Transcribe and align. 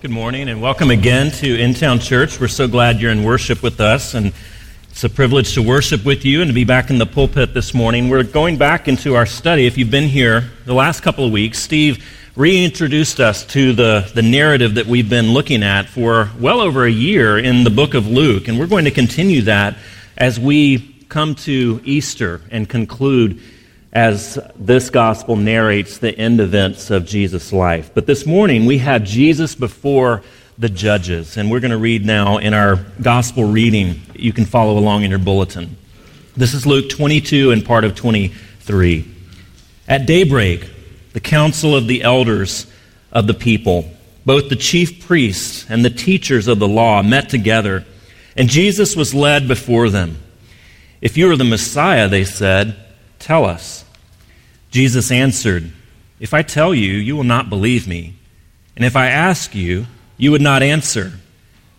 Good 0.00 0.12
morning 0.12 0.48
and 0.48 0.62
welcome 0.62 0.92
again 0.92 1.32
to 1.32 1.58
In 1.58 1.74
Town 1.74 1.98
Church. 1.98 2.38
We're 2.38 2.46
so 2.46 2.68
glad 2.68 3.00
you're 3.00 3.10
in 3.10 3.24
worship 3.24 3.64
with 3.64 3.80
us, 3.80 4.14
and 4.14 4.32
it's 4.88 5.02
a 5.02 5.08
privilege 5.08 5.54
to 5.54 5.60
worship 5.60 6.04
with 6.04 6.24
you 6.24 6.40
and 6.40 6.48
to 6.48 6.54
be 6.54 6.62
back 6.62 6.90
in 6.90 6.98
the 6.98 7.04
pulpit 7.04 7.52
this 7.52 7.74
morning. 7.74 8.08
We're 8.08 8.22
going 8.22 8.58
back 8.58 8.86
into 8.86 9.16
our 9.16 9.26
study. 9.26 9.66
If 9.66 9.76
you've 9.76 9.90
been 9.90 10.08
here 10.08 10.52
the 10.66 10.72
last 10.72 11.00
couple 11.00 11.24
of 11.24 11.32
weeks, 11.32 11.58
Steve 11.58 12.04
reintroduced 12.36 13.18
us 13.18 13.44
to 13.46 13.72
the, 13.72 14.08
the 14.14 14.22
narrative 14.22 14.76
that 14.76 14.86
we've 14.86 15.10
been 15.10 15.32
looking 15.32 15.64
at 15.64 15.86
for 15.86 16.30
well 16.38 16.60
over 16.60 16.84
a 16.84 16.90
year 16.92 17.36
in 17.36 17.64
the 17.64 17.70
book 17.70 17.94
of 17.94 18.06
Luke, 18.06 18.46
and 18.46 18.56
we're 18.56 18.68
going 18.68 18.84
to 18.84 18.92
continue 18.92 19.42
that 19.42 19.76
as 20.16 20.38
we 20.38 20.94
come 21.08 21.34
to 21.34 21.80
Easter 21.82 22.40
and 22.52 22.68
conclude 22.68 23.42
as 23.98 24.38
this 24.54 24.90
gospel 24.90 25.34
narrates 25.34 25.98
the 25.98 26.16
end 26.16 26.38
events 26.38 26.88
of 26.92 27.04
Jesus' 27.04 27.52
life. 27.52 27.90
But 27.92 28.06
this 28.06 28.24
morning 28.24 28.64
we 28.64 28.78
have 28.78 29.02
Jesus 29.02 29.56
before 29.56 30.22
the 30.56 30.68
judges, 30.68 31.36
and 31.36 31.50
we're 31.50 31.58
going 31.58 31.72
to 31.72 31.78
read 31.78 32.06
now 32.06 32.38
in 32.38 32.54
our 32.54 32.76
gospel 33.02 33.42
reading. 33.42 34.00
You 34.14 34.32
can 34.32 34.44
follow 34.44 34.78
along 34.78 35.02
in 35.02 35.10
your 35.10 35.18
bulletin. 35.18 35.76
This 36.36 36.54
is 36.54 36.64
Luke 36.64 36.88
22 36.88 37.50
and 37.50 37.64
part 37.64 37.82
of 37.82 37.96
23. 37.96 39.04
At 39.88 40.06
daybreak, 40.06 40.70
the 41.12 41.18
council 41.18 41.74
of 41.74 41.88
the 41.88 42.04
elders 42.04 42.68
of 43.10 43.26
the 43.26 43.34
people, 43.34 43.90
both 44.24 44.48
the 44.48 44.54
chief 44.54 45.08
priests 45.08 45.66
and 45.68 45.84
the 45.84 45.90
teachers 45.90 46.46
of 46.46 46.60
the 46.60 46.68
law, 46.68 47.02
met 47.02 47.30
together, 47.30 47.84
and 48.36 48.48
Jesus 48.48 48.94
was 48.94 49.12
led 49.12 49.48
before 49.48 49.90
them. 49.90 50.18
If 51.00 51.16
you 51.16 51.28
are 51.32 51.36
the 51.36 51.42
Messiah, 51.42 52.06
they 52.06 52.22
said, 52.22 52.76
tell 53.18 53.44
us. 53.44 53.84
Jesus 54.70 55.10
answered, 55.10 55.72
If 56.20 56.34
I 56.34 56.42
tell 56.42 56.74
you, 56.74 56.92
you 56.92 57.16
will 57.16 57.24
not 57.24 57.50
believe 57.50 57.88
me. 57.88 58.14
And 58.76 58.84
if 58.84 58.96
I 58.96 59.08
ask 59.08 59.54
you, 59.54 59.86
you 60.16 60.30
would 60.30 60.42
not 60.42 60.62
answer. 60.62 61.12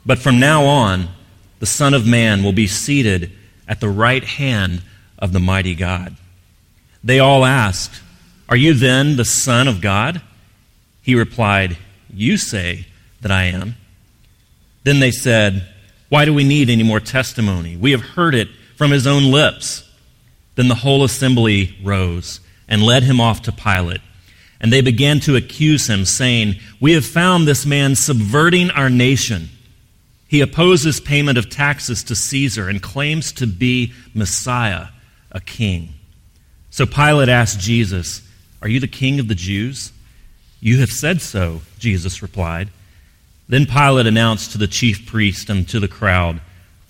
But 0.06 0.20
from 0.20 0.40
now 0.40 0.66
on, 0.66 1.10
the 1.60 1.66
Son 1.66 1.94
of 1.94 2.08
Man 2.08 2.44
will 2.44 2.54
be 2.54 2.68
seated 2.68 3.32
at 3.68 3.80
the 3.80 3.90
right 3.90 4.24
hand 4.24 4.82
of 5.18 5.34
the 5.34 5.40
mighty 5.40 5.76
God. 5.76 6.16
They 7.04 7.20
all 7.20 7.46
asked, 7.46 8.02
Are 8.48 8.58
you 8.58 8.74
then 8.74 9.16
the 9.16 9.26
Son 9.26 9.68
of 9.68 9.82
God? 9.82 10.22
He 11.02 11.16
replied, 11.16 11.78
You 12.12 12.38
say 12.38 12.88
that 13.22 13.32
I 13.32 13.46
am. 13.46 13.76
Then 14.84 15.00
they 15.00 15.12
said, 15.12 15.68
Why 16.10 16.26
do 16.26 16.34
we 16.34 16.44
need 16.44 16.70
any 16.70 16.84
more 16.84 17.00
testimony? 17.00 17.78
We 17.78 17.92
have 17.92 18.02
heard 18.02 18.36
it 18.36 18.50
from 18.76 18.92
his 18.92 19.06
own 19.06 19.32
lips. 19.32 19.86
Then 20.56 20.68
the 20.68 20.76
whole 20.76 21.04
assembly 21.04 21.78
rose 21.84 22.40
and 22.70 22.84
led 22.84 23.04
him 23.04 23.20
off 23.20 23.42
to 23.42 23.52
Pilate. 23.52 24.02
And 24.62 24.72
they 24.72 24.82
began 24.82 25.20
to 25.22 25.36
accuse 25.36 25.90
him, 25.90 26.06
saying, 26.06 26.56
We 26.80 26.94
have 26.94 27.06
found 27.06 27.48
this 27.48 27.66
man 27.66 27.96
subverting 27.96 28.70
our 28.72 28.90
nation. 28.90 29.50
He 30.28 30.42
opposes 30.42 31.00
payment 31.00 31.38
of 31.38 31.50
taxes 31.50 32.04
to 32.04 32.16
Caesar 32.16 32.70
and 32.70 32.82
claims 32.82 33.32
to 33.34 33.48
be 33.48 33.94
Messiah, 34.14 34.88
a 35.32 35.42
king. 35.42 35.96
So 36.70 36.86
Pilate 36.86 37.30
asked 37.30 37.60
Jesus, 37.60 38.22
Are 38.62 38.70
you 38.70 38.80
the 38.80 38.88
king 38.88 39.20
of 39.20 39.28
the 39.28 39.36
Jews? 39.36 39.92
You 40.62 40.80
have 40.80 40.92
said 40.92 41.22
so, 41.22 41.62
Jesus 41.80 42.22
replied. 42.22 42.70
Then 43.48 43.66
Pilate 43.66 44.06
announced 44.06 44.52
to 44.52 44.60
the 44.60 44.68
chief 44.68 45.08
priest 45.08 45.50
and 45.50 45.68
to 45.70 45.80
the 45.80 45.88
crowd, 45.88 46.42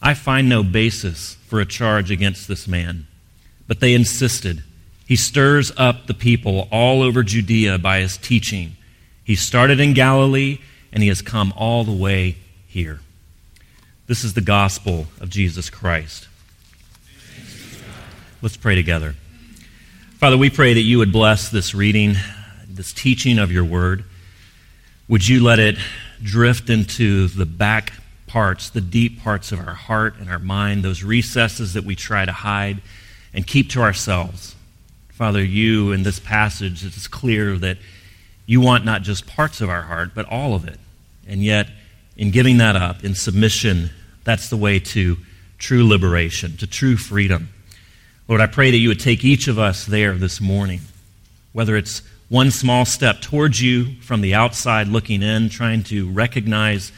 I 0.01 0.13
find 0.13 0.49
no 0.49 0.63
basis 0.63 1.35
for 1.47 1.59
a 1.61 1.65
charge 1.65 2.11
against 2.11 2.47
this 2.47 2.67
man. 2.67 3.07
But 3.67 3.79
they 3.79 3.93
insisted. 3.93 4.63
He 5.09 5.15
stirs 5.15 5.71
up 5.75 6.05
the 6.05 6.13
people 6.13 6.67
all 6.71 7.01
over 7.01 7.23
Judea 7.23 7.79
by 7.79 7.99
his 7.99 8.15
teaching. 8.15 8.77
He 9.23 9.35
started 9.35 9.79
in 9.79 9.95
Galilee 9.95 10.59
and 10.93 11.01
he 11.01 11.09
has 11.09 11.23
come 11.23 11.51
all 11.57 11.83
the 11.83 11.91
way 11.91 12.35
here. 12.67 12.99
This 14.05 14.23
is 14.23 14.35
the 14.35 14.41
gospel 14.41 15.07
of 15.19 15.31
Jesus 15.31 15.71
Christ. 15.71 16.27
Let's 18.43 18.55
pray 18.55 18.75
together. 18.75 19.15
Father, 20.19 20.37
we 20.37 20.51
pray 20.51 20.75
that 20.75 20.81
you 20.81 20.99
would 20.99 21.11
bless 21.11 21.49
this 21.49 21.73
reading, 21.73 22.13
this 22.67 22.93
teaching 22.93 23.39
of 23.39 23.51
your 23.51 23.65
word. 23.65 24.03
Would 25.07 25.27
you 25.27 25.43
let 25.43 25.57
it 25.57 25.79
drift 26.21 26.69
into 26.69 27.29
the 27.29 27.47
back 27.47 27.93
parts, 28.27 28.69
the 28.69 28.79
deep 28.79 29.23
parts 29.23 29.51
of 29.51 29.59
our 29.59 29.73
heart 29.73 30.19
and 30.19 30.29
our 30.29 30.37
mind, 30.37 30.83
those 30.83 31.01
recesses 31.01 31.73
that 31.73 31.83
we 31.83 31.95
try 31.95 32.25
to 32.25 32.31
hide 32.31 32.83
and 33.33 33.47
keep 33.47 33.71
to 33.71 33.81
ourselves? 33.81 34.55
Father, 35.19 35.43
you 35.43 35.91
in 35.91 36.03
this 36.03 36.17
passage, 36.17 36.85
it's 36.85 37.09
clear 37.09 37.57
that 37.57 37.77
you 38.45 38.61
want 38.61 38.85
not 38.85 39.01
just 39.01 39.27
parts 39.27 39.59
of 39.59 39.69
our 39.69 39.81
heart, 39.81 40.11
but 40.15 40.25
all 40.27 40.55
of 40.55 40.65
it. 40.65 40.79
And 41.27 41.43
yet, 41.43 41.67
in 42.15 42.31
giving 42.31 42.59
that 42.59 42.77
up, 42.77 43.03
in 43.03 43.15
submission, 43.15 43.89
that's 44.23 44.47
the 44.49 44.55
way 44.55 44.79
to 44.79 45.17
true 45.57 45.85
liberation, 45.85 46.55
to 46.55 46.67
true 46.67 46.95
freedom. 46.95 47.49
Lord, 48.29 48.39
I 48.39 48.47
pray 48.47 48.71
that 48.71 48.77
you 48.77 48.87
would 48.87 49.01
take 49.01 49.25
each 49.25 49.49
of 49.49 49.59
us 49.59 49.85
there 49.85 50.13
this 50.13 50.39
morning, 50.39 50.79
whether 51.51 51.75
it's 51.75 52.01
one 52.29 52.49
small 52.49 52.85
step 52.85 53.19
towards 53.19 53.61
you 53.61 53.95
from 53.99 54.21
the 54.21 54.35
outside 54.35 54.87
looking 54.87 55.21
in, 55.21 55.49
trying 55.49 55.83
to 55.83 56.09
recognize 56.09 56.93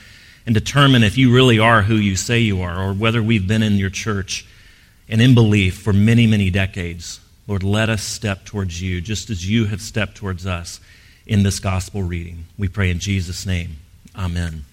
and 0.46 0.54
determine 0.54 1.02
if 1.02 1.18
you 1.18 1.34
really 1.34 1.58
are 1.58 1.82
who 1.82 1.96
you 1.96 2.16
say 2.16 2.38
you 2.38 2.62
are, 2.62 2.84
or 2.84 2.94
whether 2.94 3.24
we've 3.24 3.48
been 3.48 3.64
in 3.64 3.78
your 3.78 3.90
church 3.90 4.46
and 5.10 5.20
in 5.24 5.34
belief 5.34 5.80
for 5.80 5.92
many, 5.92 6.28
many 6.28 6.52
decades. 6.52 7.20
Lord, 7.48 7.64
let 7.64 7.90
us 7.90 8.04
step 8.04 8.46
towards 8.46 8.82
you 8.82 9.02
just 9.02 9.30
as 9.30 9.50
you 9.50 9.66
have 9.66 9.82
stepped 9.82 10.16
towards 10.16 10.46
us 10.46 10.80
in 11.26 11.44
this 11.44 11.60
gospel 11.60 12.04
reading. 12.04 12.46
We 12.58 12.68
pray 12.68 12.90
in 12.90 13.00
Jesus' 13.00 13.46
name. 13.46 13.78
Amen. 14.16 14.66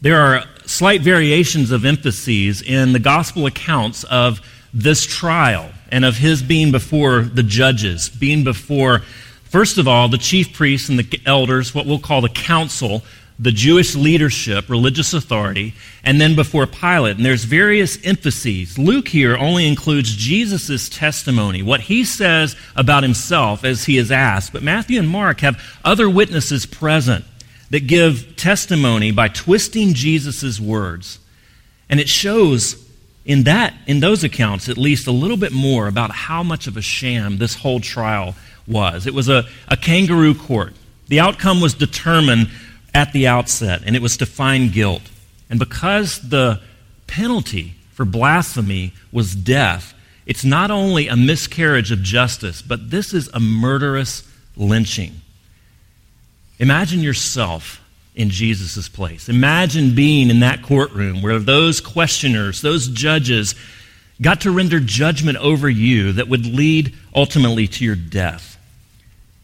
There 0.00 0.20
are 0.20 0.44
slight 0.66 1.00
variations 1.00 1.70
of 1.70 1.84
emphases 1.84 2.62
in 2.62 2.92
the 2.92 2.98
gospel 2.98 3.46
accounts 3.46 4.04
of 4.04 4.40
this 4.72 5.06
trial 5.06 5.70
and 5.90 6.04
of 6.04 6.18
his 6.18 6.42
being 6.42 6.70
before 6.70 7.22
the 7.22 7.42
judges, 7.42 8.08
being 8.08 8.44
before, 8.44 9.00
first 9.44 9.78
of 9.78 9.88
all, 9.88 10.08
the 10.08 10.18
chief 10.18 10.52
priests 10.52 10.88
and 10.88 10.98
the 10.98 11.20
elders, 11.24 11.74
what 11.74 11.86
we'll 11.86 11.98
call 11.98 12.20
the 12.20 12.28
council 12.28 13.02
the 13.38 13.52
Jewish 13.52 13.94
leadership, 13.94 14.70
religious 14.70 15.12
authority, 15.12 15.74
and 16.02 16.20
then 16.20 16.34
before 16.34 16.66
Pilate. 16.66 17.16
And 17.16 17.24
there's 17.24 17.44
various 17.44 18.02
emphases. 18.04 18.78
Luke 18.78 19.08
here 19.08 19.36
only 19.36 19.66
includes 19.66 20.16
Jesus' 20.16 20.88
testimony, 20.88 21.62
what 21.62 21.82
he 21.82 22.04
says 22.04 22.56
about 22.74 23.02
himself 23.02 23.62
as 23.62 23.84
he 23.84 23.98
is 23.98 24.10
asked. 24.10 24.52
But 24.52 24.62
Matthew 24.62 24.98
and 24.98 25.08
Mark 25.08 25.40
have 25.40 25.62
other 25.84 26.08
witnesses 26.08 26.64
present 26.64 27.24
that 27.70 27.86
give 27.86 28.36
testimony 28.36 29.10
by 29.10 29.28
twisting 29.28 29.92
Jesus' 29.92 30.58
words. 30.58 31.18
And 31.88 32.00
it 32.00 32.08
shows 32.08 32.82
in 33.26 33.42
that, 33.42 33.74
in 33.86 34.00
those 34.00 34.24
accounts, 34.24 34.68
at 34.68 34.78
least 34.78 35.06
a 35.06 35.12
little 35.12 35.36
bit 35.36 35.52
more 35.52 35.88
about 35.88 36.12
how 36.12 36.42
much 36.42 36.66
of 36.66 36.76
a 36.76 36.82
sham 36.82 37.38
this 37.38 37.56
whole 37.56 37.80
trial 37.80 38.34
was. 38.66 39.06
It 39.06 39.14
was 39.14 39.28
a, 39.28 39.44
a 39.68 39.76
kangaroo 39.76 40.34
court. 40.34 40.74
The 41.08 41.20
outcome 41.20 41.60
was 41.60 41.74
determined 41.74 42.50
at 42.96 43.12
the 43.12 43.26
outset, 43.26 43.82
and 43.84 43.94
it 43.94 44.00
was 44.00 44.16
to 44.16 44.24
find 44.24 44.72
guilt. 44.72 45.02
And 45.50 45.58
because 45.58 46.30
the 46.30 46.62
penalty 47.06 47.74
for 47.92 48.06
blasphemy 48.06 48.94
was 49.12 49.34
death, 49.34 49.92
it's 50.24 50.46
not 50.46 50.70
only 50.70 51.06
a 51.06 51.14
miscarriage 51.14 51.92
of 51.92 52.02
justice, 52.02 52.62
but 52.62 52.90
this 52.90 53.12
is 53.12 53.28
a 53.34 53.38
murderous 53.38 54.26
lynching. 54.56 55.20
Imagine 56.58 57.00
yourself 57.00 57.82
in 58.14 58.30
Jesus' 58.30 58.88
place. 58.88 59.28
Imagine 59.28 59.94
being 59.94 60.30
in 60.30 60.40
that 60.40 60.62
courtroom 60.62 61.20
where 61.20 61.38
those 61.38 61.82
questioners, 61.82 62.62
those 62.62 62.88
judges, 62.88 63.54
got 64.22 64.40
to 64.40 64.50
render 64.50 64.80
judgment 64.80 65.36
over 65.36 65.68
you 65.68 66.12
that 66.12 66.28
would 66.28 66.46
lead 66.46 66.94
ultimately 67.14 67.68
to 67.68 67.84
your 67.84 67.94
death. 67.94 68.56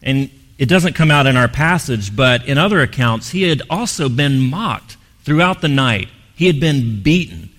And 0.03 0.31
it 0.63 0.69
doesn't 0.69 0.93
come 0.93 1.11
out 1.11 1.27
in 1.27 1.37
our 1.37 1.49
passage, 1.49 2.15
but 2.15 2.47
in 2.47 2.57
other 2.57 2.81
accounts, 2.83 3.31
he 3.31 3.43
had 3.43 3.63
also 3.69 4.09
been 4.09 4.39
mocked 4.39 4.97
throughout 5.25 5.61
the 5.61 5.67
night. 5.67 6.09
He 6.37 6.47
had 6.47 6.61
been 6.61 7.03
beaten. 7.03 7.51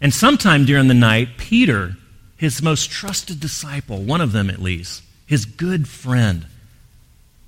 And 0.00 0.14
sometime 0.14 0.64
during 0.64 0.86
the 0.86 0.94
night, 0.94 1.30
Peter, 1.36 1.96
his 2.36 2.62
most 2.62 2.92
trusted 2.92 3.40
disciple, 3.40 4.02
one 4.02 4.20
of 4.20 4.30
them 4.30 4.50
at 4.50 4.62
least, 4.62 5.02
his 5.26 5.46
good 5.46 5.88
friend, 5.88 6.46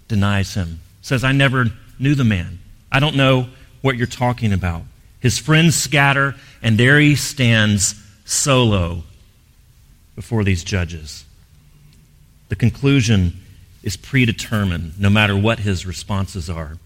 denies 0.09 0.55
him, 0.55 0.81
says, 1.03 1.23
I 1.23 1.31
never 1.31 1.67
knew 2.01 2.17
the 2.17 2.25
man. 2.25 2.59
I 2.91 2.99
don't 2.99 3.15
know 3.15 3.47
what 3.83 3.97
you're 3.97 4.09
talking 4.09 4.53
about. 4.53 4.83
His 5.21 5.39
friends 5.39 5.77
scatter, 5.77 6.35
and 6.63 6.77
there 6.77 6.99
he 6.99 7.15
stands 7.15 7.95
solo 8.25 9.05
before 10.17 10.43
these 10.43 10.65
judges. 10.65 11.25
The 12.49 12.57
conclusion 12.57 13.35
is 13.83 13.97
predetermined, 13.97 15.01
no 15.01 15.11
matter 15.11 15.37
what 15.37 15.61
his 15.61 15.87
responses 15.87 16.51
are. 16.51 16.77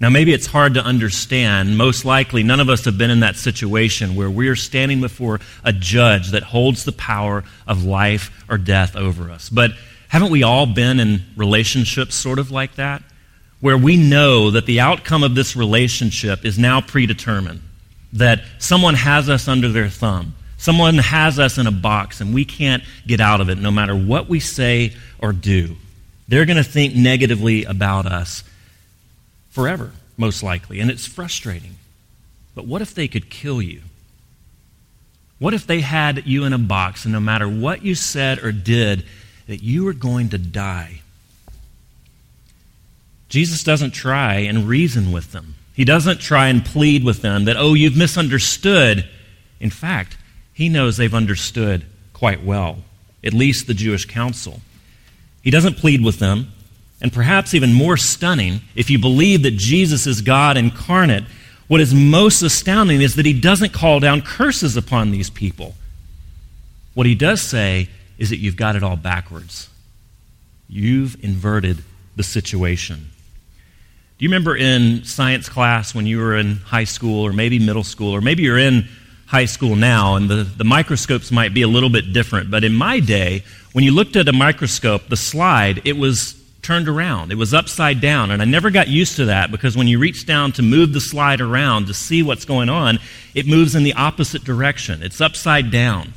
Now, 0.00 0.10
maybe 0.10 0.32
it's 0.32 0.46
hard 0.46 0.74
to 0.74 0.84
understand. 0.84 1.78
Most 1.78 2.04
likely, 2.04 2.42
none 2.42 2.60
of 2.60 2.68
us 2.68 2.84
have 2.84 2.98
been 2.98 3.10
in 3.10 3.20
that 3.20 3.36
situation 3.36 4.16
where 4.16 4.28
we're 4.28 4.56
standing 4.56 5.00
before 5.00 5.40
a 5.62 5.72
judge 5.72 6.32
that 6.32 6.42
holds 6.42 6.84
the 6.84 6.92
power 6.92 7.44
of 7.66 7.84
life 7.84 8.44
or 8.48 8.58
death 8.58 8.96
over 8.96 9.30
us. 9.30 9.48
But 9.48 9.70
haven't 10.08 10.32
we 10.32 10.42
all 10.42 10.66
been 10.66 10.98
in 11.00 11.22
relationships 11.36 12.14
sort 12.16 12.38
of 12.38 12.50
like 12.50 12.74
that? 12.74 13.02
where 13.64 13.78
we 13.78 13.96
know 13.96 14.50
that 14.50 14.66
the 14.66 14.78
outcome 14.78 15.22
of 15.22 15.34
this 15.34 15.56
relationship 15.56 16.44
is 16.44 16.58
now 16.58 16.82
predetermined, 16.82 17.62
that 18.12 18.42
someone 18.58 18.92
has 18.92 19.30
us 19.30 19.48
under 19.48 19.70
their 19.70 19.88
thumb, 19.88 20.34
someone 20.58 20.98
has 20.98 21.38
us 21.38 21.56
in 21.56 21.66
a 21.66 21.72
box, 21.72 22.20
and 22.20 22.34
we 22.34 22.44
can't 22.44 22.82
get 23.06 23.22
out 23.22 23.40
of 23.40 23.48
it 23.48 23.56
no 23.56 23.70
matter 23.70 23.96
what 23.96 24.28
we 24.28 24.38
say 24.38 24.92
or 25.18 25.32
do. 25.32 25.76
They're 26.26 26.46
going 26.46 26.56
to 26.56 26.64
think 26.64 26.94
negatively 26.94 27.64
about 27.64 28.06
us 28.06 28.44
forever, 29.50 29.92
most 30.16 30.42
likely, 30.42 30.80
and 30.80 30.90
it's 30.90 31.06
frustrating. 31.06 31.76
But 32.54 32.66
what 32.66 32.82
if 32.82 32.94
they 32.94 33.08
could 33.08 33.30
kill 33.30 33.60
you? 33.60 33.82
What 35.38 35.54
if 35.54 35.66
they 35.66 35.80
had 35.80 36.26
you 36.26 36.44
in 36.44 36.52
a 36.52 36.58
box, 36.58 37.04
and 37.04 37.12
no 37.12 37.20
matter 37.20 37.48
what 37.48 37.84
you 37.84 37.94
said 37.94 38.42
or 38.42 38.52
did, 38.52 39.04
that 39.46 39.62
you 39.62 39.84
were 39.84 39.92
going 39.92 40.30
to 40.30 40.38
die? 40.38 41.00
Jesus 43.28 43.64
doesn't 43.64 43.90
try 43.90 44.36
and 44.36 44.68
reason 44.68 45.12
with 45.12 45.32
them. 45.32 45.56
He 45.74 45.84
doesn't 45.84 46.20
try 46.20 46.48
and 46.48 46.64
plead 46.64 47.04
with 47.04 47.20
them 47.20 47.46
that, 47.46 47.56
oh, 47.58 47.74
you've 47.74 47.96
misunderstood. 47.96 49.08
In 49.58 49.70
fact, 49.70 50.16
he 50.52 50.68
knows 50.68 50.96
they've 50.96 51.12
understood 51.12 51.84
quite 52.12 52.44
well, 52.44 52.78
at 53.24 53.34
least 53.34 53.66
the 53.66 53.74
Jewish 53.74 54.04
council. 54.04 54.60
He 55.44 55.50
doesn't 55.50 55.76
plead 55.76 56.02
with 56.02 56.18
them. 56.18 56.50
And 57.00 57.12
perhaps 57.12 57.52
even 57.52 57.74
more 57.74 57.98
stunning, 57.98 58.62
if 58.74 58.88
you 58.88 58.98
believe 58.98 59.42
that 59.42 59.56
Jesus 59.56 60.06
is 60.06 60.22
God 60.22 60.56
incarnate, 60.56 61.24
what 61.68 61.80
is 61.82 61.92
most 61.92 62.40
astounding 62.40 63.02
is 63.02 63.16
that 63.16 63.26
he 63.26 63.38
doesn't 63.38 63.74
call 63.74 64.00
down 64.00 64.22
curses 64.22 64.76
upon 64.76 65.10
these 65.10 65.28
people. 65.28 65.74
What 66.94 67.06
he 67.06 67.14
does 67.14 67.42
say 67.42 67.90
is 68.16 68.30
that 68.30 68.38
you've 68.38 68.56
got 68.56 68.74
it 68.74 68.82
all 68.82 68.96
backwards. 68.96 69.68
You've 70.66 71.22
inverted 71.22 71.84
the 72.16 72.22
situation. 72.22 73.10
Do 74.16 74.24
you 74.24 74.28
remember 74.28 74.56
in 74.56 75.04
science 75.04 75.48
class 75.48 75.94
when 75.94 76.06
you 76.06 76.20
were 76.20 76.36
in 76.36 76.56
high 76.56 76.84
school 76.84 77.26
or 77.26 77.32
maybe 77.32 77.58
middle 77.58 77.84
school, 77.84 78.14
or 78.14 78.20
maybe 78.20 78.44
you're 78.44 78.58
in 78.58 78.88
high 79.26 79.46
school 79.46 79.74
now 79.74 80.14
and 80.14 80.30
the, 80.30 80.44
the 80.44 80.64
microscopes 80.64 81.32
might 81.32 81.52
be 81.52 81.62
a 81.62 81.68
little 81.68 81.90
bit 81.90 82.12
different, 82.12 82.50
but 82.50 82.62
in 82.62 82.72
my 82.72 83.00
day, 83.00 83.42
when 83.74 83.82
you 83.82 83.90
looked 83.90 84.14
at 84.14 84.28
a 84.28 84.32
microscope, 84.32 85.08
the 85.08 85.16
slide, 85.16 85.82
it 85.84 85.96
was 85.96 86.40
turned 86.62 86.88
around. 86.88 87.32
It 87.32 87.34
was 87.34 87.52
upside 87.52 88.00
down. 88.00 88.30
And 88.30 88.40
I 88.40 88.44
never 88.44 88.70
got 88.70 88.86
used 88.86 89.16
to 89.16 89.24
that 89.24 89.50
because 89.50 89.76
when 89.76 89.88
you 89.88 89.98
reach 89.98 90.26
down 90.26 90.52
to 90.52 90.62
move 90.62 90.92
the 90.92 91.00
slide 91.00 91.40
around 91.40 91.88
to 91.88 91.94
see 91.94 92.22
what's 92.22 92.44
going 92.44 92.68
on, 92.68 93.00
it 93.34 93.48
moves 93.48 93.74
in 93.74 93.82
the 93.82 93.92
opposite 93.94 94.44
direction. 94.44 95.02
It's 95.02 95.20
upside 95.20 95.72
down. 95.72 96.14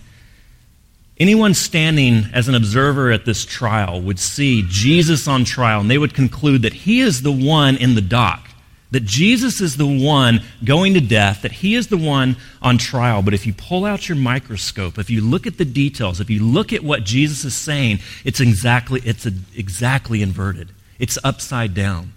Anyone 1.19 1.55
standing 1.55 2.25
as 2.31 2.47
an 2.47 2.53
observer 2.53 3.09
at 3.09 3.25
this 3.25 3.43
trial 3.43 4.01
would 4.01 4.19
see 4.19 4.63
Jesus 4.67 5.27
on 5.27 5.43
trial, 5.43 5.81
and 5.81 5.89
they 5.89 5.97
would 5.97 6.13
conclude 6.13 6.61
that 6.61 6.73
he 6.73 6.99
is 6.99 7.23
the 7.23 7.31
one 7.31 7.75
in 7.75 7.95
the 7.95 8.01
dock, 8.01 8.46
that 8.91 9.03
Jesus 9.03 9.59
is 9.59 9.77
the 9.77 9.85
one 9.85 10.41
going 10.63 10.93
to 10.93 11.01
death, 11.01 11.41
that 11.41 11.51
he 11.51 11.75
is 11.75 11.87
the 11.87 11.97
one 11.97 12.37
on 12.61 12.77
trial. 12.77 13.21
But 13.21 13.33
if 13.33 13.45
you 13.45 13.53
pull 13.53 13.85
out 13.85 14.07
your 14.07 14.17
microscope, 14.17 14.97
if 14.97 15.09
you 15.09 15.21
look 15.21 15.45
at 15.45 15.57
the 15.57 15.65
details, 15.65 16.21
if 16.21 16.29
you 16.29 16.43
look 16.43 16.71
at 16.71 16.83
what 16.83 17.03
Jesus 17.03 17.43
is 17.43 17.55
saying, 17.55 17.99
it's 18.23 18.39
exactly, 18.39 19.01
it's 19.03 19.25
a, 19.25 19.31
exactly 19.55 20.21
inverted. 20.21 20.69
It's 20.99 21.17
upside 21.23 21.73
down. 21.73 22.13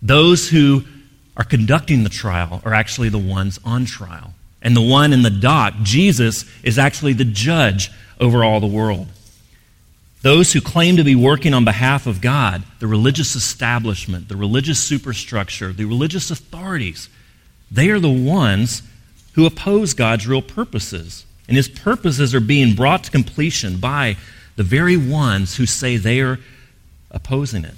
Those 0.00 0.48
who 0.48 0.84
are 1.36 1.44
conducting 1.44 2.02
the 2.02 2.08
trial 2.08 2.62
are 2.64 2.72
actually 2.72 3.10
the 3.10 3.18
ones 3.18 3.60
on 3.64 3.84
trial. 3.84 4.32
And 4.62 4.74
the 4.74 4.80
one 4.80 5.12
in 5.12 5.22
the 5.22 5.30
dock, 5.30 5.74
Jesus, 5.82 6.44
is 6.62 6.78
actually 6.78 7.12
the 7.12 7.24
judge 7.24 7.90
over 8.18 8.42
all 8.42 8.60
the 8.60 8.66
world. 8.66 9.06
Those 10.26 10.52
who 10.52 10.60
claim 10.60 10.96
to 10.96 11.04
be 11.04 11.14
working 11.14 11.54
on 11.54 11.64
behalf 11.64 12.08
of 12.08 12.20
God, 12.20 12.64
the 12.80 12.88
religious 12.88 13.36
establishment, 13.36 14.28
the 14.28 14.34
religious 14.34 14.80
superstructure, 14.80 15.72
the 15.72 15.84
religious 15.84 16.32
authorities, 16.32 17.08
they 17.70 17.90
are 17.90 18.00
the 18.00 18.10
ones 18.10 18.82
who 19.34 19.46
oppose 19.46 19.94
God's 19.94 20.26
real 20.26 20.42
purposes. 20.42 21.24
And 21.46 21.56
his 21.56 21.68
purposes 21.68 22.34
are 22.34 22.40
being 22.40 22.74
brought 22.74 23.04
to 23.04 23.12
completion 23.12 23.78
by 23.78 24.16
the 24.56 24.64
very 24.64 24.96
ones 24.96 25.58
who 25.58 25.64
say 25.64 25.96
they 25.96 26.20
are 26.20 26.40
opposing 27.12 27.64
it, 27.64 27.76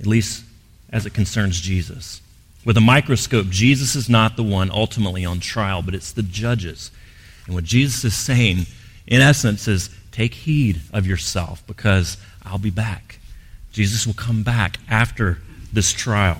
at 0.00 0.08
least 0.08 0.42
as 0.90 1.06
it 1.06 1.14
concerns 1.14 1.60
Jesus. 1.60 2.20
With 2.64 2.76
a 2.76 2.80
microscope, 2.80 3.46
Jesus 3.48 3.94
is 3.94 4.08
not 4.08 4.34
the 4.34 4.42
one 4.42 4.72
ultimately 4.72 5.24
on 5.24 5.38
trial, 5.38 5.82
but 5.82 5.94
it's 5.94 6.10
the 6.10 6.24
judges. 6.24 6.90
And 7.46 7.54
what 7.54 7.62
Jesus 7.62 8.04
is 8.04 8.16
saying 8.16 8.66
in 9.06 9.20
essence, 9.20 9.68
is 9.68 9.90
take 10.16 10.32
heed 10.32 10.80
of 10.94 11.06
yourself 11.06 11.62
because 11.66 12.16
I'll 12.42 12.58
be 12.58 12.70
back. 12.70 13.18
Jesus 13.70 14.06
will 14.06 14.14
come 14.14 14.42
back 14.42 14.78
after 14.88 15.38
this 15.70 15.92
trial. 15.92 16.38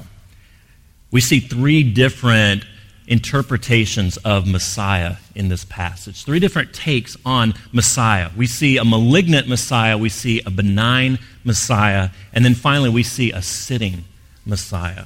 We 1.11 1.21
see 1.21 1.41
three 1.41 1.83
different 1.83 2.65
interpretations 3.07 4.17
of 4.19 4.49
Messiah 4.49 5.17
in 5.35 5.49
this 5.49 5.65
passage. 5.67 6.25
Three 6.25 6.41
different 6.41 6.73
takes 6.73 7.19
on 7.25 7.53
Messiah. 7.71 8.31
We 8.35 8.47
see 8.47 8.79
a 8.79 8.85
malignant 8.85 9.47
Messiah, 9.47 9.99
we 9.99 10.09
see 10.09 10.41
a 10.47 10.51
benign 10.51 11.19
Messiah, 11.45 12.09
and 12.33 12.45
then 12.45 12.55
finally 12.55 12.89
we 12.89 13.03
see 13.03 13.31
a 13.31 13.43
sitting 13.43 14.05
Messiah. 14.47 15.05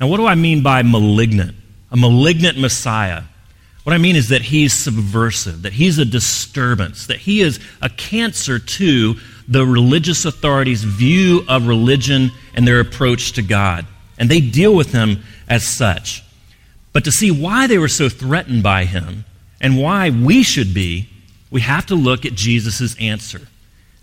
Now, 0.00 0.08
what 0.08 0.16
do 0.16 0.26
I 0.26 0.34
mean 0.34 0.64
by 0.64 0.82
malignant? 0.82 1.54
A 1.92 1.96
malignant 1.96 2.58
Messiah. 2.58 3.22
What 3.84 3.92
I 3.92 3.98
mean 3.98 4.16
is 4.16 4.30
that 4.30 4.42
he's 4.42 4.72
subversive, 4.72 5.62
that 5.62 5.74
he's 5.74 5.98
a 5.98 6.06
disturbance, 6.06 7.06
that 7.06 7.18
he 7.18 7.42
is 7.42 7.60
a 7.82 7.90
cancer 7.90 8.58
to 8.58 9.14
the 9.46 9.66
religious 9.66 10.24
authorities' 10.24 10.82
view 10.84 11.44
of 11.48 11.66
religion 11.66 12.30
and 12.54 12.66
their 12.66 12.80
approach 12.80 13.32
to 13.32 13.42
God. 13.42 13.86
And 14.18 14.30
they 14.30 14.40
deal 14.40 14.74
with 14.74 14.92
him 14.92 15.22
as 15.48 15.66
such. 15.66 16.22
But 16.94 17.04
to 17.04 17.12
see 17.12 17.30
why 17.30 17.66
they 17.66 17.76
were 17.76 17.88
so 17.88 18.08
threatened 18.08 18.62
by 18.62 18.84
him 18.84 19.26
and 19.60 19.78
why 19.78 20.08
we 20.08 20.42
should 20.42 20.72
be, 20.72 21.08
we 21.50 21.60
have 21.60 21.84
to 21.86 21.94
look 21.94 22.24
at 22.24 22.34
Jesus' 22.34 22.96
answer. 22.98 23.42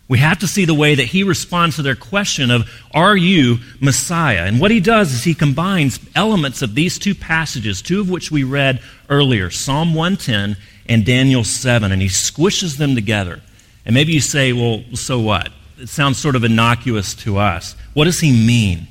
We 0.08 0.18
have 0.18 0.40
to 0.40 0.48
see 0.48 0.66
the 0.66 0.74
way 0.74 0.96
that 0.96 1.06
he 1.06 1.24
responds 1.24 1.78
to 1.78 1.82
their 1.82 1.96
question 1.96 2.52
of, 2.52 2.70
Are 2.94 3.16
you 3.16 3.60
Messiah? 3.80 4.44
And 4.46 4.60
what 4.60 4.72
he 4.72 4.82
does 4.82 5.14
is 5.14 5.24
he 5.24 5.34
combines 5.34 6.00
elements 6.16 6.62
of 6.62 6.76
these 6.76 7.00
two 7.00 7.16
passages, 7.16 7.82
two 7.82 8.02
of 8.02 8.10
which 8.10 8.30
we 8.30 8.44
read 8.44 8.82
earlier 9.10 9.50
Psalm 9.50 9.94
110 9.94 10.58
and 10.88 11.06
Daniel 11.06 11.44
7, 11.44 11.92
and 11.92 12.02
he 12.02 12.10
squishes 12.10 12.78
them 12.78 12.96
together. 12.96 13.42
And 13.86 13.94
maybe 13.94 14.12
you 14.12 14.20
say, 14.20 14.52
Well, 14.54 14.84
so 14.96 15.20
what? 15.20 15.50
It 15.78 15.90
sounds 15.90 16.18
sort 16.18 16.36
of 16.36 16.44
innocuous 16.44 17.16
to 17.16 17.38
us. 17.38 17.76
What 17.94 18.06
does 18.06 18.20
he 18.20 18.32
mean? 18.32 18.88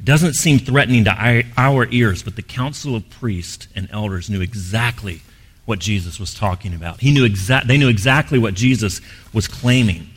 It 0.00 0.04
doesn't 0.04 0.34
seem 0.34 0.58
threatening 0.58 1.04
to 1.04 1.44
our 1.56 1.86
ears, 1.90 2.22
but 2.22 2.34
the 2.34 2.42
council 2.42 2.96
of 2.96 3.08
priests 3.10 3.68
and 3.76 3.88
elders 3.92 4.30
knew 4.30 4.40
exactly 4.40 5.20
what 5.66 5.78
Jesus 5.78 6.18
was 6.18 6.34
talking 6.34 6.74
about. 6.74 7.00
He 7.00 7.12
knew 7.12 7.28
exa- 7.28 7.66
they 7.66 7.76
knew 7.76 7.88
exactly 7.88 8.38
what 8.38 8.54
Jesus 8.54 9.00
was 9.32 9.46
claiming. 9.46 10.09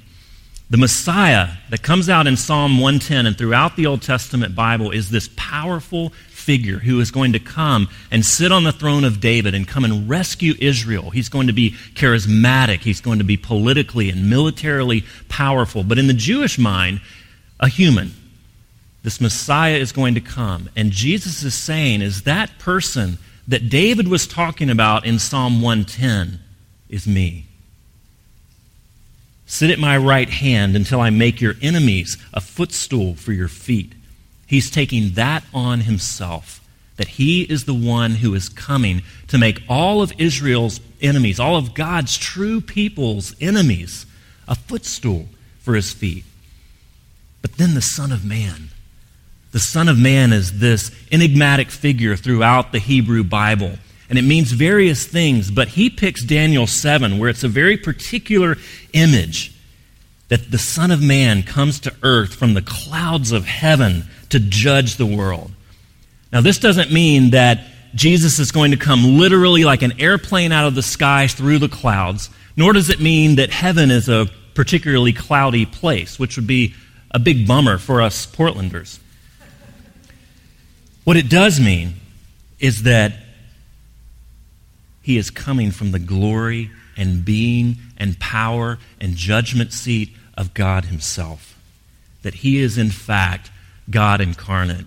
The 0.69 0.77
Messiah 0.77 1.49
that 1.69 1.83
comes 1.83 2.09
out 2.09 2.25
in 2.25 2.35
Psalm 2.35 2.79
110 2.79 3.25
and 3.25 3.37
throughout 3.37 3.75
the 3.75 3.85
Old 3.85 4.01
Testament 4.01 4.55
Bible 4.55 4.91
is 4.91 5.09
this 5.09 5.29
powerful 5.35 6.09
figure 6.29 6.79
who 6.79 6.99
is 6.99 7.11
going 7.11 7.33
to 7.33 7.39
come 7.39 7.87
and 8.11 8.25
sit 8.25 8.51
on 8.51 8.63
the 8.63 8.71
throne 8.71 9.03
of 9.03 9.19
David 9.19 9.53
and 9.53 9.67
come 9.67 9.85
and 9.85 10.09
rescue 10.09 10.53
Israel. 10.59 11.09
He's 11.09 11.29
going 11.29 11.47
to 11.47 11.53
be 11.53 11.71
charismatic, 11.93 12.79
he's 12.79 13.01
going 13.01 13.19
to 13.19 13.25
be 13.25 13.37
politically 13.37 14.09
and 14.09 14.29
militarily 14.29 15.03
powerful. 15.29 15.83
But 15.83 15.99
in 15.99 16.07
the 16.07 16.13
Jewish 16.13 16.57
mind, 16.57 17.01
a 17.59 17.67
human. 17.67 18.13
This 19.03 19.19
Messiah 19.19 19.75
is 19.75 19.91
going 19.91 20.15
to 20.15 20.21
come. 20.21 20.69
And 20.75 20.91
Jesus 20.91 21.43
is 21.43 21.53
saying, 21.53 22.01
is 22.01 22.23
that 22.23 22.57
person 22.57 23.17
that 23.47 23.69
David 23.69 24.07
was 24.07 24.25
talking 24.25 24.69
about 24.69 25.05
in 25.05 25.19
Psalm 25.19 25.61
110 25.61 26.39
is 26.89 27.05
me. 27.05 27.45
Sit 29.45 29.69
at 29.69 29.79
my 29.79 29.97
right 29.97 30.29
hand 30.29 30.75
until 30.75 31.01
I 31.01 31.09
make 31.09 31.41
your 31.41 31.55
enemies 31.61 32.17
a 32.33 32.41
footstool 32.41 33.15
for 33.15 33.33
your 33.33 33.47
feet. 33.47 33.93
He's 34.47 34.71
taking 34.71 35.11
that 35.13 35.43
on 35.53 35.81
himself, 35.81 36.65
that 36.97 37.07
he 37.07 37.43
is 37.43 37.65
the 37.65 37.73
one 37.73 38.15
who 38.15 38.33
is 38.35 38.49
coming 38.49 39.01
to 39.27 39.37
make 39.37 39.61
all 39.67 40.01
of 40.01 40.13
Israel's 40.17 40.79
enemies, 41.01 41.39
all 41.39 41.55
of 41.55 41.73
God's 41.73 42.17
true 42.17 42.61
people's 42.61 43.35
enemies, 43.41 44.05
a 44.47 44.55
footstool 44.55 45.27
for 45.59 45.75
his 45.75 45.91
feet. 45.91 46.23
But 47.41 47.57
then 47.57 47.73
the 47.73 47.81
Son 47.81 48.11
of 48.11 48.23
Man. 48.23 48.69
The 49.51 49.59
Son 49.59 49.87
of 49.87 49.99
Man 49.99 50.33
is 50.33 50.59
this 50.59 50.91
enigmatic 51.11 51.69
figure 51.69 52.15
throughout 52.15 52.71
the 52.71 52.79
Hebrew 52.79 53.23
Bible 53.23 53.77
and 54.13 54.19
it 54.19 54.25
means 54.25 54.51
various 54.51 55.07
things, 55.07 55.49
but 55.49 55.69
he 55.69 55.89
picks 55.89 56.23
Daniel 56.23 56.67
7, 56.67 57.17
where 57.17 57.31
it's 57.31 57.43
a 57.43 57.47
very 57.47 57.77
particular 57.77 58.57
image 58.93 59.51
that 60.27 60.51
the 60.51 60.59
Son 60.59 60.91
of 60.91 61.01
Man 61.01 61.41
comes 61.41 61.79
to 61.79 61.95
earth 62.03 62.35
from 62.35 62.53
the 62.53 62.61
clouds 62.61 63.31
of 63.31 63.45
heaven 63.45 64.03
to 64.29 64.39
judge 64.39 64.97
the 64.97 65.07
world. 65.07 65.51
Now, 66.31 66.41
this 66.41 66.59
doesn't 66.59 66.91
mean 66.91 67.31
that 67.31 67.61
Jesus 67.95 68.37
is 68.37 68.51
going 68.51 68.69
to 68.69 68.77
come 68.77 69.17
literally 69.17 69.63
like 69.63 69.81
an 69.81 69.99
airplane 69.99 70.51
out 70.51 70.67
of 70.67 70.75
the 70.75 70.83
sky 70.83 71.25
through 71.25 71.57
the 71.57 71.67
clouds, 71.67 72.29
nor 72.55 72.71
does 72.71 72.91
it 72.91 72.99
mean 72.99 73.37
that 73.37 73.49
heaven 73.49 73.89
is 73.89 74.09
a 74.09 74.29
particularly 74.53 75.13
cloudy 75.13 75.65
place, 75.65 76.19
which 76.19 76.35
would 76.35 76.45
be 76.45 76.75
a 77.09 77.17
big 77.17 77.47
bummer 77.47 77.79
for 77.79 77.99
us 77.99 78.27
Portlanders. 78.27 78.99
What 81.03 81.17
it 81.17 81.29
does 81.29 81.59
mean 81.59 81.95
is 82.59 82.83
that 82.83 83.22
he 85.03 85.17
is 85.17 85.29
coming 85.29 85.71
from 85.71 85.91
the 85.91 85.99
glory 85.99 86.71
and 86.95 87.23
being 87.25 87.75
and 87.97 88.17
power 88.19 88.79
and 88.99 89.15
judgment 89.15 89.73
seat 89.73 90.09
of 90.35 90.53
God 90.53 90.85
Himself. 90.85 91.59
That 92.23 92.35
He 92.35 92.59
is, 92.59 92.77
in 92.77 92.89
fact, 92.89 93.51
God 93.89 94.21
incarnate. 94.21 94.85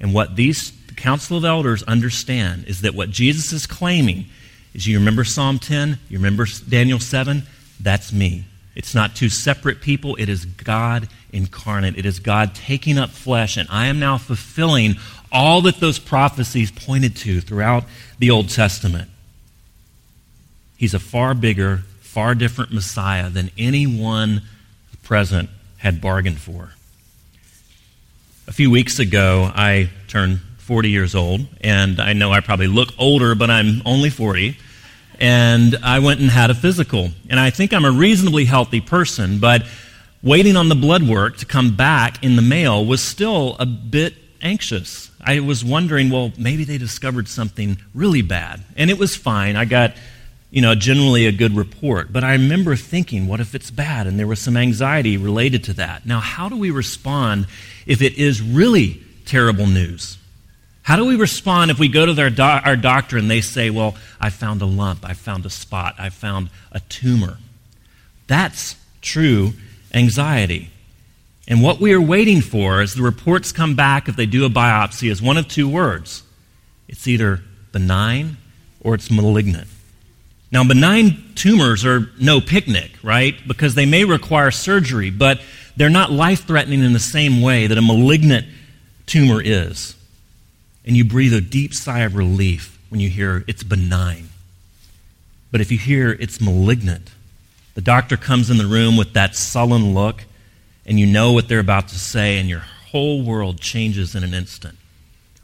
And 0.00 0.12
what 0.12 0.36
these 0.36 0.72
the 0.88 0.94
Council 0.94 1.38
of 1.38 1.44
Elders 1.44 1.84
understand 1.84 2.64
is 2.66 2.80
that 2.80 2.94
what 2.94 3.10
Jesus 3.10 3.52
is 3.52 3.66
claiming 3.66 4.26
is 4.74 4.86
you 4.88 4.98
remember 4.98 5.22
Psalm 5.22 5.60
10, 5.60 5.98
you 6.08 6.18
remember 6.18 6.46
Daniel 6.68 6.98
7, 6.98 7.44
that's 7.80 8.12
me. 8.12 8.44
It's 8.74 8.94
not 8.94 9.14
two 9.14 9.28
separate 9.28 9.80
people, 9.80 10.16
it 10.16 10.28
is 10.28 10.44
God 10.44 11.08
incarnate. 11.32 11.96
It 11.96 12.06
is 12.06 12.18
God 12.18 12.54
taking 12.54 12.98
up 12.98 13.10
flesh, 13.10 13.56
and 13.56 13.68
I 13.70 13.86
am 13.86 14.00
now 14.00 14.18
fulfilling 14.18 14.96
all 15.30 15.62
that 15.62 15.78
those 15.78 15.98
prophecies 15.98 16.70
pointed 16.72 17.14
to 17.16 17.40
throughout 17.40 17.84
the 18.18 18.30
Old 18.30 18.48
Testament. 18.48 19.08
He's 20.78 20.94
a 20.94 21.00
far 21.00 21.34
bigger, 21.34 21.78
far 22.00 22.36
different 22.36 22.72
Messiah 22.72 23.28
than 23.28 23.50
anyone 23.58 24.42
present 25.02 25.50
had 25.78 26.00
bargained 26.00 26.38
for. 26.38 26.70
A 28.46 28.52
few 28.52 28.70
weeks 28.70 29.00
ago, 29.00 29.50
I 29.52 29.90
turned 30.06 30.38
40 30.58 30.88
years 30.88 31.16
old, 31.16 31.46
and 31.62 32.00
I 32.00 32.12
know 32.12 32.30
I 32.30 32.40
probably 32.40 32.68
look 32.68 32.90
older, 32.96 33.34
but 33.34 33.50
I'm 33.50 33.82
only 33.84 34.08
40. 34.08 34.56
And 35.18 35.76
I 35.82 35.98
went 35.98 36.20
and 36.20 36.30
had 36.30 36.50
a 36.50 36.54
physical. 36.54 37.10
And 37.28 37.40
I 37.40 37.50
think 37.50 37.74
I'm 37.74 37.84
a 37.84 37.90
reasonably 37.90 38.44
healthy 38.44 38.80
person, 38.80 39.40
but 39.40 39.66
waiting 40.22 40.56
on 40.56 40.68
the 40.68 40.76
blood 40.76 41.02
work 41.02 41.38
to 41.38 41.46
come 41.46 41.74
back 41.74 42.22
in 42.22 42.36
the 42.36 42.42
mail 42.42 42.86
was 42.86 43.02
still 43.02 43.56
a 43.58 43.66
bit 43.66 44.14
anxious. 44.40 45.10
I 45.20 45.40
was 45.40 45.64
wondering, 45.64 46.10
well, 46.10 46.32
maybe 46.38 46.62
they 46.62 46.78
discovered 46.78 47.26
something 47.26 47.78
really 47.94 48.22
bad. 48.22 48.62
And 48.76 48.90
it 48.90 48.98
was 48.98 49.16
fine. 49.16 49.56
I 49.56 49.64
got 49.64 49.94
you 50.50 50.62
know, 50.62 50.74
generally 50.74 51.26
a 51.26 51.32
good 51.32 51.54
report. 51.54 52.12
But 52.12 52.24
I 52.24 52.32
remember 52.32 52.74
thinking, 52.74 53.26
what 53.26 53.40
if 53.40 53.54
it's 53.54 53.70
bad? 53.70 54.06
And 54.06 54.18
there 54.18 54.26
was 54.26 54.40
some 54.40 54.56
anxiety 54.56 55.16
related 55.16 55.64
to 55.64 55.72
that. 55.74 56.06
Now, 56.06 56.20
how 56.20 56.48
do 56.48 56.56
we 56.56 56.70
respond 56.70 57.46
if 57.86 58.00
it 58.00 58.16
is 58.16 58.40
really 58.40 59.02
terrible 59.26 59.66
news? 59.66 60.16
How 60.82 60.96
do 60.96 61.04
we 61.04 61.16
respond 61.16 61.70
if 61.70 61.78
we 61.78 61.88
go 61.88 62.06
to 62.06 62.14
their 62.14 62.30
do- 62.30 62.42
our 62.42 62.76
doctor 62.76 63.18
and 63.18 63.30
they 63.30 63.42
say, 63.42 63.68
well, 63.68 63.94
I 64.18 64.30
found 64.30 64.62
a 64.62 64.66
lump, 64.66 65.04
I 65.04 65.12
found 65.12 65.44
a 65.44 65.50
spot, 65.50 65.96
I 65.98 66.08
found 66.08 66.48
a 66.72 66.80
tumor? 66.80 67.36
That's 68.26 68.76
true 69.02 69.52
anxiety. 69.92 70.70
And 71.46 71.62
what 71.62 71.78
we 71.78 71.92
are 71.92 72.00
waiting 72.00 72.40
for 72.40 72.80
as 72.80 72.94
the 72.94 73.02
reports 73.02 73.52
come 73.52 73.74
back, 73.74 74.08
if 74.08 74.16
they 74.16 74.26
do 74.26 74.46
a 74.46 74.50
biopsy, 74.50 75.10
is 75.10 75.20
one 75.20 75.36
of 75.36 75.48
two 75.48 75.68
words 75.68 76.22
it's 76.88 77.06
either 77.06 77.42
benign 77.72 78.38
or 78.80 78.94
it's 78.94 79.10
malignant. 79.10 79.68
Now, 80.50 80.64
benign 80.64 81.32
tumors 81.34 81.84
are 81.84 82.10
no 82.18 82.40
picnic, 82.40 82.92
right? 83.02 83.36
Because 83.46 83.74
they 83.74 83.86
may 83.86 84.04
require 84.04 84.50
surgery, 84.50 85.10
but 85.10 85.40
they're 85.76 85.90
not 85.90 86.10
life 86.10 86.46
threatening 86.46 86.82
in 86.82 86.92
the 86.92 86.98
same 86.98 87.42
way 87.42 87.66
that 87.66 87.78
a 87.78 87.82
malignant 87.82 88.46
tumor 89.06 89.42
is. 89.42 89.94
And 90.84 90.96
you 90.96 91.04
breathe 91.04 91.34
a 91.34 91.40
deep 91.40 91.74
sigh 91.74 92.00
of 92.00 92.14
relief 92.14 92.78
when 92.88 93.00
you 93.00 93.10
hear 93.10 93.44
it's 93.46 93.62
benign. 93.62 94.30
But 95.50 95.60
if 95.60 95.70
you 95.70 95.78
hear 95.78 96.12
it's 96.12 96.40
malignant, 96.40 97.10
the 97.74 97.80
doctor 97.80 98.16
comes 98.16 98.50
in 98.50 98.56
the 98.56 98.66
room 98.66 98.96
with 98.96 99.12
that 99.12 99.36
sullen 99.36 99.94
look, 99.94 100.24
and 100.86 100.98
you 100.98 101.06
know 101.06 101.32
what 101.32 101.48
they're 101.48 101.60
about 101.60 101.88
to 101.88 101.98
say, 101.98 102.38
and 102.38 102.48
your 102.48 102.64
whole 102.90 103.22
world 103.22 103.60
changes 103.60 104.14
in 104.14 104.24
an 104.24 104.32
instant. 104.32 104.78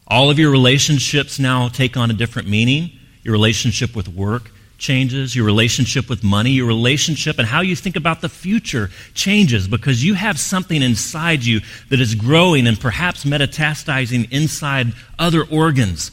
All 0.08 0.30
of 0.30 0.38
your 0.38 0.50
relationships 0.50 1.38
now 1.38 1.68
take 1.68 1.96
on 1.96 2.10
a 2.10 2.14
different 2.14 2.48
meaning 2.48 2.90
your 3.22 3.32
relationship 3.32 3.96
with 3.96 4.06
work, 4.06 4.50
changes, 4.84 5.34
your 5.34 5.46
relationship 5.46 6.10
with 6.10 6.22
money, 6.22 6.50
your 6.50 6.66
relationship 6.66 7.38
and 7.38 7.48
how 7.48 7.62
you 7.62 7.74
think 7.74 7.96
about 7.96 8.20
the 8.20 8.28
future 8.28 8.90
changes 9.14 9.66
because 9.66 10.04
you 10.04 10.12
have 10.12 10.38
something 10.38 10.82
inside 10.82 11.42
you 11.42 11.60
that 11.88 12.00
is 12.00 12.14
growing 12.14 12.66
and 12.66 12.78
perhaps 12.78 13.24
metastasizing 13.24 14.30
inside 14.30 14.92
other 15.18 15.42
organs, 15.44 16.10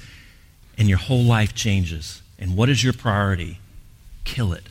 and 0.77 0.87
your 0.87 0.97
whole 0.97 1.23
life 1.23 1.53
changes. 1.53 2.21
And 2.39 2.55
what 2.55 2.69
is 2.69 2.81
your 2.81 2.93
priority? 2.93 3.59
Kill 4.23 4.53
it. 4.53 4.63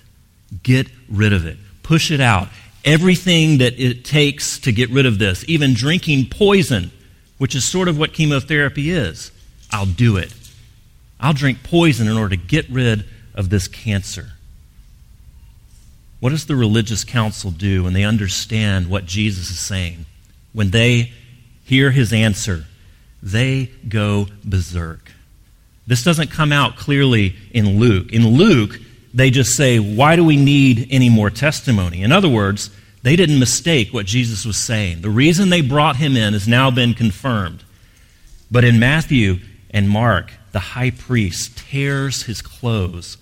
Get 0.62 0.88
rid 1.11 1.35
of 1.35 1.45
it. 1.45 1.59
Push 1.83 2.11
it 2.11 2.21
out. 2.21 2.49
Everything 2.87 3.59
that 3.59 3.78
it 3.78 4.07
takes 4.07 4.59
to 4.61 4.73
get 4.73 4.88
rid 4.88 5.04
of 5.04 5.19
this, 5.19 5.45
even 5.47 5.75
drinking 5.75 6.30
poison, 6.30 6.90
which 7.37 7.54
is 7.54 7.69
sort 7.69 7.87
of 7.87 7.99
what 7.99 8.14
chemotherapy 8.14 8.90
is, 8.90 9.30
I'll 9.71 9.85
do 9.85 10.16
it. 10.16 10.33
I'll 11.21 11.35
drink 11.35 11.62
poison 11.62 12.09
in 12.09 12.16
order 12.16 12.35
to 12.35 12.42
get 12.42 12.66
rid 12.71 13.04
of 13.34 13.50
this 13.50 13.68
cancer. 13.68 14.32
What 16.20 16.30
does 16.30 16.46
the 16.46 16.56
religious 16.56 17.02
council 17.02 17.50
do 17.50 17.84
when 17.84 17.94
they 17.94 18.04
understand 18.04 18.88
what 18.88 19.06
Jesus 19.06 19.50
is 19.50 19.58
saying? 19.58 20.04
When 20.52 20.70
they 20.70 21.12
hear 21.64 21.90
his 21.90 22.12
answer, 22.12 22.66
they 23.22 23.70
go 23.88 24.26
berserk. 24.44 25.12
This 25.87 26.04
doesn't 26.04 26.30
come 26.30 26.52
out 26.52 26.76
clearly 26.76 27.34
in 27.52 27.80
Luke. 27.80 28.12
In 28.12 28.26
Luke, 28.26 28.78
they 29.14 29.30
just 29.30 29.56
say, 29.56 29.78
Why 29.78 30.14
do 30.14 30.25
we 30.25 30.37
need 30.37 30.88
any 30.90 31.08
more 31.08 31.30
testimony? 31.30 32.02
In 32.02 32.12
other 32.12 32.28
words, 32.28 32.70
they 33.02 33.16
didn't 33.16 33.38
mistake 33.38 33.92
what 33.92 34.06
Jesus 34.06 34.44
was 34.44 34.56
saying. 34.56 35.00
The 35.00 35.10
reason 35.10 35.49
they 35.49 35.62
brought 35.62 35.96
him 35.96 36.16
in 36.16 36.34
has 36.34 36.46
now 36.46 36.70
been 36.70 36.92
confirmed. 36.94 37.64
But 38.50 38.64
in 38.64 38.78
Matthew 38.78 39.38
and 39.70 39.88
Mark, 39.88 40.32
the 40.52 40.61
high 40.61 40.90
priest 40.90 41.57
tears 41.57 42.23
his 42.23 42.42
clothes 42.42 43.16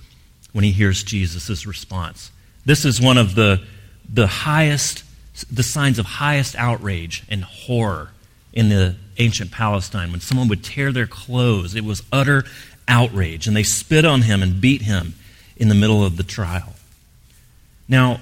when 0.52 0.64
he 0.64 0.72
hears 0.72 1.02
Jesus' 1.02 1.66
response. 1.66 2.30
This 2.64 2.84
is 2.84 3.00
one 3.00 3.18
of 3.18 3.34
the, 3.34 3.62
the 4.12 4.26
highest, 4.26 5.04
the 5.54 5.62
signs 5.62 5.98
of 5.98 6.06
highest 6.06 6.56
outrage 6.56 7.24
and 7.28 7.44
horror 7.44 8.10
in 8.52 8.68
the 8.68 8.96
ancient 9.18 9.50
Palestine. 9.50 10.10
When 10.10 10.20
someone 10.20 10.48
would 10.48 10.64
tear 10.64 10.92
their 10.92 11.06
clothes, 11.06 11.74
it 11.74 11.84
was 11.84 12.02
utter 12.12 12.44
outrage. 12.86 13.46
And 13.46 13.56
they 13.56 13.62
spit 13.62 14.04
on 14.04 14.22
him 14.22 14.42
and 14.42 14.60
beat 14.60 14.82
him 14.82 15.14
in 15.56 15.68
the 15.68 15.74
middle 15.74 16.04
of 16.04 16.16
the 16.16 16.22
trial. 16.22 16.74
Now, 17.88 18.20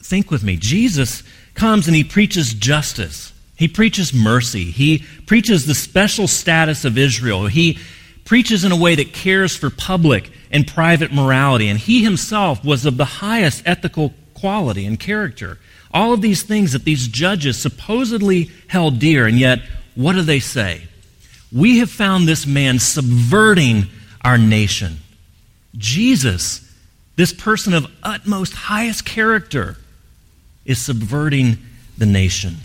think 0.00 0.30
with 0.30 0.44
me. 0.44 0.56
Jesus 0.56 1.22
comes 1.54 1.86
and 1.86 1.96
he 1.96 2.04
preaches 2.04 2.52
justice. 2.52 3.32
He 3.56 3.68
preaches 3.68 4.12
mercy. 4.12 4.70
He 4.70 5.04
preaches 5.26 5.66
the 5.66 5.74
special 5.74 6.26
status 6.26 6.84
of 6.84 6.98
Israel. 6.98 7.46
He 7.46 7.78
preaches 8.24 8.64
in 8.64 8.72
a 8.72 8.76
way 8.76 8.94
that 8.94 9.12
cares 9.12 9.54
for 9.56 9.70
public 9.70 10.30
and 10.50 10.66
private 10.66 11.12
morality. 11.12 11.68
And 11.68 11.78
he 11.78 12.02
himself 12.02 12.64
was 12.64 12.86
of 12.86 12.96
the 12.96 13.04
highest 13.04 13.62
ethical 13.66 14.14
quality 14.34 14.86
and 14.86 14.98
character. 14.98 15.58
All 15.92 16.12
of 16.12 16.22
these 16.22 16.42
things 16.42 16.72
that 16.72 16.84
these 16.84 17.06
judges 17.06 17.60
supposedly 17.60 18.50
held 18.68 18.98
dear, 18.98 19.26
and 19.26 19.38
yet, 19.38 19.60
what 19.94 20.14
do 20.14 20.22
they 20.22 20.40
say? 20.40 20.82
We 21.52 21.78
have 21.78 21.90
found 21.90 22.26
this 22.26 22.46
man 22.46 22.80
subverting 22.80 23.84
our 24.24 24.36
nation. 24.36 24.98
Jesus, 25.76 26.72
this 27.16 27.32
person 27.32 27.74
of 27.74 27.86
utmost 28.02 28.54
highest 28.54 29.04
character, 29.04 29.76
is 30.64 30.80
subverting 30.80 31.58
the 31.96 32.06
nation. 32.06 32.56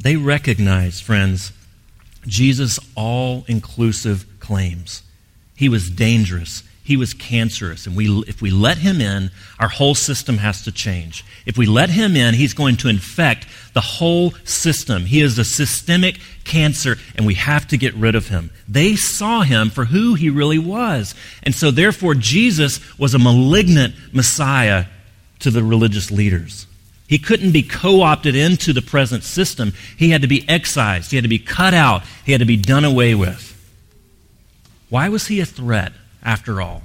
They 0.00 0.16
recognize, 0.16 1.00
friends, 1.00 1.52
Jesus' 2.26 2.78
all 2.94 3.44
inclusive 3.48 4.26
claims. 4.40 5.02
He 5.56 5.68
was 5.68 5.90
dangerous. 5.90 6.62
He 6.82 6.96
was 6.98 7.14
cancerous. 7.14 7.86
And 7.86 7.96
we, 7.96 8.24
if 8.26 8.42
we 8.42 8.50
let 8.50 8.76
him 8.78 9.00
in, 9.00 9.30
our 9.58 9.68
whole 9.68 9.94
system 9.94 10.38
has 10.38 10.62
to 10.64 10.72
change. 10.72 11.24
If 11.46 11.56
we 11.56 11.64
let 11.64 11.88
him 11.88 12.14
in, 12.14 12.34
he's 12.34 12.52
going 12.52 12.76
to 12.78 12.88
infect 12.88 13.46
the 13.72 13.80
whole 13.80 14.32
system. 14.44 15.06
He 15.06 15.22
is 15.22 15.38
a 15.38 15.44
systemic 15.44 16.18
cancer, 16.44 16.96
and 17.16 17.26
we 17.26 17.34
have 17.34 17.66
to 17.68 17.78
get 17.78 17.94
rid 17.94 18.14
of 18.14 18.28
him. 18.28 18.50
They 18.68 18.96
saw 18.96 19.42
him 19.42 19.70
for 19.70 19.86
who 19.86 20.14
he 20.14 20.28
really 20.28 20.58
was. 20.58 21.14
And 21.42 21.54
so, 21.54 21.70
therefore, 21.70 22.14
Jesus 22.14 22.80
was 22.98 23.14
a 23.14 23.18
malignant 23.18 23.94
Messiah 24.12 24.84
to 25.38 25.50
the 25.50 25.64
religious 25.64 26.10
leaders. 26.10 26.66
He 27.14 27.18
couldn't 27.20 27.52
be 27.52 27.62
co 27.62 28.02
opted 28.02 28.34
into 28.34 28.72
the 28.72 28.82
present 28.82 29.22
system. 29.22 29.72
He 29.96 30.10
had 30.10 30.22
to 30.22 30.26
be 30.26 30.44
excised. 30.48 31.12
He 31.12 31.16
had 31.16 31.22
to 31.22 31.28
be 31.28 31.38
cut 31.38 31.72
out. 31.72 32.02
He 32.26 32.32
had 32.32 32.40
to 32.40 32.44
be 32.44 32.56
done 32.56 32.84
away 32.84 33.14
with. 33.14 33.52
Why 34.88 35.08
was 35.08 35.28
he 35.28 35.38
a 35.38 35.46
threat, 35.46 35.92
after 36.24 36.60
all? 36.60 36.82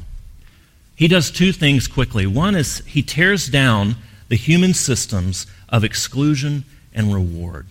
He 0.96 1.08
does 1.08 1.32
two 1.32 1.52
things 1.52 1.88
quickly. 1.88 2.28
One 2.28 2.54
is 2.54 2.86
he 2.86 3.02
tears 3.02 3.48
down 3.48 3.96
the 4.28 4.36
human 4.36 4.76
systems 4.76 5.48
of 5.68 5.84
exclusion 5.84 6.64
and 6.94 7.12
reward. 7.12 7.66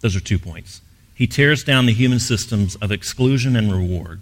Those 0.00 0.14
are 0.14 0.20
two 0.20 0.38
points. 0.38 0.82
He 1.14 1.26
tears 1.26 1.64
down 1.64 1.86
the 1.86 1.94
human 1.94 2.20
systems 2.20 2.76
of 2.82 2.92
exclusion 2.92 3.56
and 3.56 3.72
reward. 3.72 4.20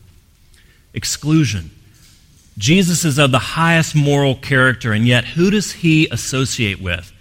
Exclusion. 0.94 1.72
Jesus 2.56 3.04
is 3.04 3.18
of 3.18 3.32
the 3.32 3.40
highest 3.40 3.96
moral 3.96 4.36
character, 4.36 4.92
and 4.92 5.04
yet 5.04 5.24
who 5.24 5.50
does 5.50 5.72
he 5.72 6.06
associate 6.12 6.80
with? 6.80 7.12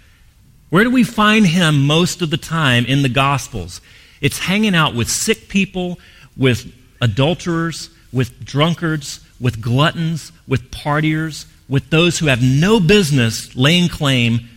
Where 0.72 0.84
do 0.84 0.90
we 0.90 1.04
find 1.04 1.46
him 1.46 1.86
most 1.86 2.22
of 2.22 2.30
the 2.30 2.38
time 2.38 2.86
in 2.86 3.02
the 3.02 3.10
Gospels? 3.10 3.82
It's 4.22 4.38
hanging 4.38 4.74
out 4.74 4.94
with 4.94 5.10
sick 5.10 5.50
people, 5.50 5.98
with 6.34 6.72
adulterers, 6.98 7.90
with 8.10 8.42
drunkards, 8.42 9.20
with 9.38 9.60
gluttons, 9.60 10.32
with 10.48 10.70
partiers, 10.70 11.44
with 11.68 11.90
those 11.90 12.18
who 12.18 12.28
have 12.28 12.40
no 12.42 12.80
business 12.80 13.54
laying 13.54 13.90
claim 13.90 14.48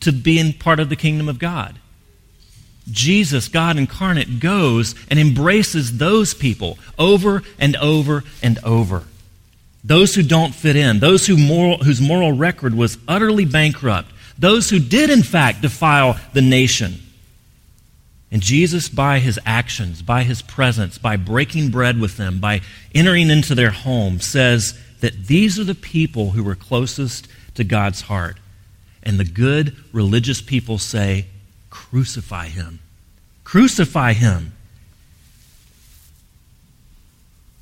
to 0.00 0.12
being 0.12 0.52
part 0.52 0.78
of 0.78 0.90
the 0.90 0.94
kingdom 0.94 1.26
of 1.26 1.38
God. 1.38 1.78
Jesus, 2.90 3.48
God 3.48 3.78
incarnate, 3.78 4.40
goes 4.40 4.94
and 5.08 5.18
embraces 5.18 5.96
those 5.96 6.34
people 6.34 6.76
over 6.98 7.42
and 7.58 7.76
over 7.76 8.24
and 8.42 8.58
over. 8.62 9.04
Those 9.82 10.14
who 10.14 10.22
don't 10.22 10.54
fit 10.54 10.76
in, 10.76 10.98
those 10.98 11.26
who 11.26 11.38
moral, 11.38 11.78
whose 11.78 12.02
moral 12.02 12.32
record 12.32 12.74
was 12.74 12.98
utterly 13.08 13.46
bankrupt, 13.46 14.11
those 14.38 14.70
who 14.70 14.78
did, 14.78 15.10
in 15.10 15.22
fact, 15.22 15.62
defile 15.62 16.18
the 16.32 16.42
nation. 16.42 16.94
And 18.30 18.42
Jesus, 18.42 18.88
by 18.88 19.18
his 19.18 19.38
actions, 19.44 20.00
by 20.02 20.22
his 20.22 20.40
presence, 20.40 20.98
by 20.98 21.16
breaking 21.16 21.70
bread 21.70 22.00
with 22.00 22.16
them, 22.16 22.40
by 22.40 22.62
entering 22.94 23.30
into 23.30 23.54
their 23.54 23.70
home, 23.70 24.20
says 24.20 24.78
that 25.00 25.26
these 25.26 25.58
are 25.58 25.64
the 25.64 25.74
people 25.74 26.30
who 26.30 26.42
were 26.42 26.54
closest 26.54 27.28
to 27.54 27.64
God's 27.64 28.02
heart. 28.02 28.38
And 29.02 29.18
the 29.18 29.24
good 29.24 29.76
religious 29.92 30.40
people 30.40 30.78
say, 30.78 31.26
Crucify 31.68 32.46
him. 32.46 32.78
Crucify 33.44 34.12
him. 34.14 34.52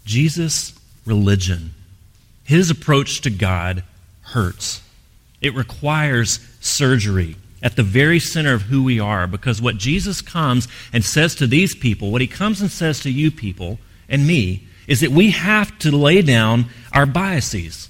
Jesus' 0.04 0.78
religion 1.04 1.74
his 2.50 2.68
approach 2.68 3.20
to 3.20 3.30
God 3.30 3.84
hurts. 4.22 4.82
It 5.40 5.54
requires 5.54 6.40
surgery 6.60 7.36
at 7.62 7.76
the 7.76 7.82
very 7.82 8.18
center 8.18 8.54
of 8.54 8.62
who 8.62 8.82
we 8.82 9.00
are 9.00 9.26
because 9.26 9.60
what 9.60 9.76
Jesus 9.76 10.22
comes 10.22 10.68
and 10.92 11.04
says 11.04 11.34
to 11.36 11.46
these 11.46 11.74
people, 11.74 12.10
what 12.10 12.20
he 12.20 12.26
comes 12.26 12.60
and 12.60 12.70
says 12.70 13.00
to 13.00 13.10
you 13.10 13.30
people 13.30 13.78
and 14.08 14.26
me, 14.26 14.66
is 14.86 15.00
that 15.00 15.10
we 15.10 15.30
have 15.30 15.78
to 15.78 15.90
lay 15.90 16.22
down 16.22 16.66
our 16.92 17.06
biases. 17.06 17.88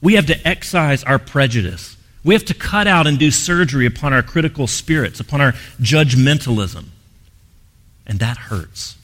We 0.00 0.14
have 0.14 0.26
to 0.26 0.46
excise 0.46 1.02
our 1.04 1.18
prejudice. 1.18 1.96
We 2.24 2.34
have 2.34 2.44
to 2.46 2.54
cut 2.54 2.86
out 2.86 3.06
and 3.06 3.18
do 3.18 3.30
surgery 3.30 3.86
upon 3.86 4.12
our 4.12 4.22
critical 4.22 4.66
spirits, 4.66 5.18
upon 5.18 5.40
our 5.40 5.52
judgmentalism. 5.80 6.86
And 8.06 8.18
that 8.18 8.36
hurts. 8.36 8.96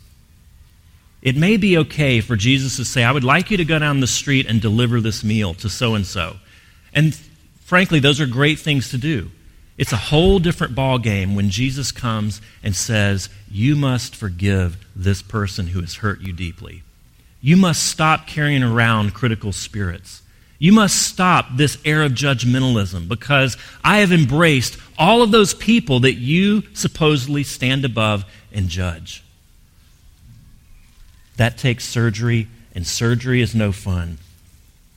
It 1.22 1.36
may 1.36 1.56
be 1.56 1.78
okay 1.78 2.20
for 2.20 2.36
Jesus 2.36 2.76
to 2.76 2.84
say, 2.84 3.02
I 3.02 3.12
would 3.12 3.24
like 3.24 3.50
you 3.50 3.56
to 3.56 3.64
go 3.64 3.78
down 3.78 4.00
the 4.00 4.06
street 4.06 4.46
and 4.46 4.60
deliver 4.60 5.00
this 5.00 5.24
meal 5.24 5.54
to 5.54 5.68
so 5.68 5.94
and 5.94 6.06
so. 6.06 6.36
And 6.92 7.18
frankly, 7.68 8.00
those 8.00 8.18
are 8.18 8.26
great 8.26 8.58
things 8.58 8.90
to 8.90 8.96
do. 8.96 9.30
It's 9.76 9.92
a 9.92 9.96
whole 9.96 10.38
different 10.38 10.74
ball 10.74 10.98
game 10.98 11.34
when 11.34 11.50
Jesus 11.50 11.92
comes 11.92 12.40
and 12.62 12.74
says, 12.74 13.28
You 13.50 13.76
must 13.76 14.16
forgive 14.16 14.78
this 14.96 15.20
person 15.20 15.68
who 15.68 15.82
has 15.82 15.96
hurt 15.96 16.22
you 16.22 16.32
deeply. 16.32 16.82
You 17.42 17.58
must 17.58 17.84
stop 17.84 18.26
carrying 18.26 18.62
around 18.62 19.12
critical 19.12 19.52
spirits. 19.52 20.22
You 20.58 20.72
must 20.72 20.96
stop 21.02 21.56
this 21.56 21.76
air 21.84 22.02
of 22.02 22.12
judgmentalism 22.12 23.06
because 23.06 23.58
I 23.84 23.98
have 23.98 24.12
embraced 24.12 24.78
all 24.98 25.22
of 25.22 25.30
those 25.30 25.52
people 25.52 26.00
that 26.00 26.14
you 26.14 26.62
supposedly 26.72 27.44
stand 27.44 27.84
above 27.84 28.24
and 28.50 28.70
judge. 28.70 29.22
That 31.36 31.58
takes 31.58 31.84
surgery, 31.84 32.48
and 32.74 32.86
surgery 32.86 33.42
is 33.42 33.54
no 33.54 33.72
fun. 33.72 34.16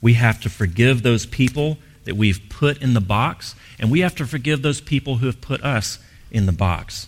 We 0.02 0.14
have 0.14 0.40
to 0.42 0.50
forgive 0.50 1.04
those 1.04 1.28
people 1.28 1.78
that 2.06 2.16
we've 2.16 2.42
put 2.50 2.82
in 2.82 2.94
the 2.94 3.02
box, 3.02 3.56
and 3.80 3.92
we 3.92 4.02
have 4.02 4.16
to 4.16 4.26
forgive 4.26 4.62
those 4.62 4.82
people 4.82 5.18
who 5.18 5.26
have 5.28 5.42
put 5.42 5.64
us 5.64 6.00
in 6.32 6.46
the 6.46 6.52
box. 6.52 7.08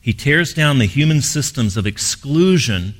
He 0.00 0.12
tears 0.12 0.54
down 0.54 0.78
the 0.78 0.86
human 0.86 1.20
systems 1.20 1.76
of 1.76 1.86
exclusion 1.86 2.94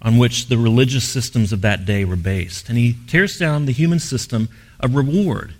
on 0.00 0.18
which 0.18 0.46
the 0.46 0.58
religious 0.58 1.08
systems 1.08 1.52
of 1.52 1.62
that 1.62 1.84
day 1.84 2.04
were 2.04 2.16
based, 2.16 2.68
and 2.68 2.78
he 2.78 2.96
tears 3.06 3.38
down 3.38 3.66
the 3.66 3.72
human 3.72 3.98
system 3.98 4.48
of 4.80 4.94
reward. 4.94 5.54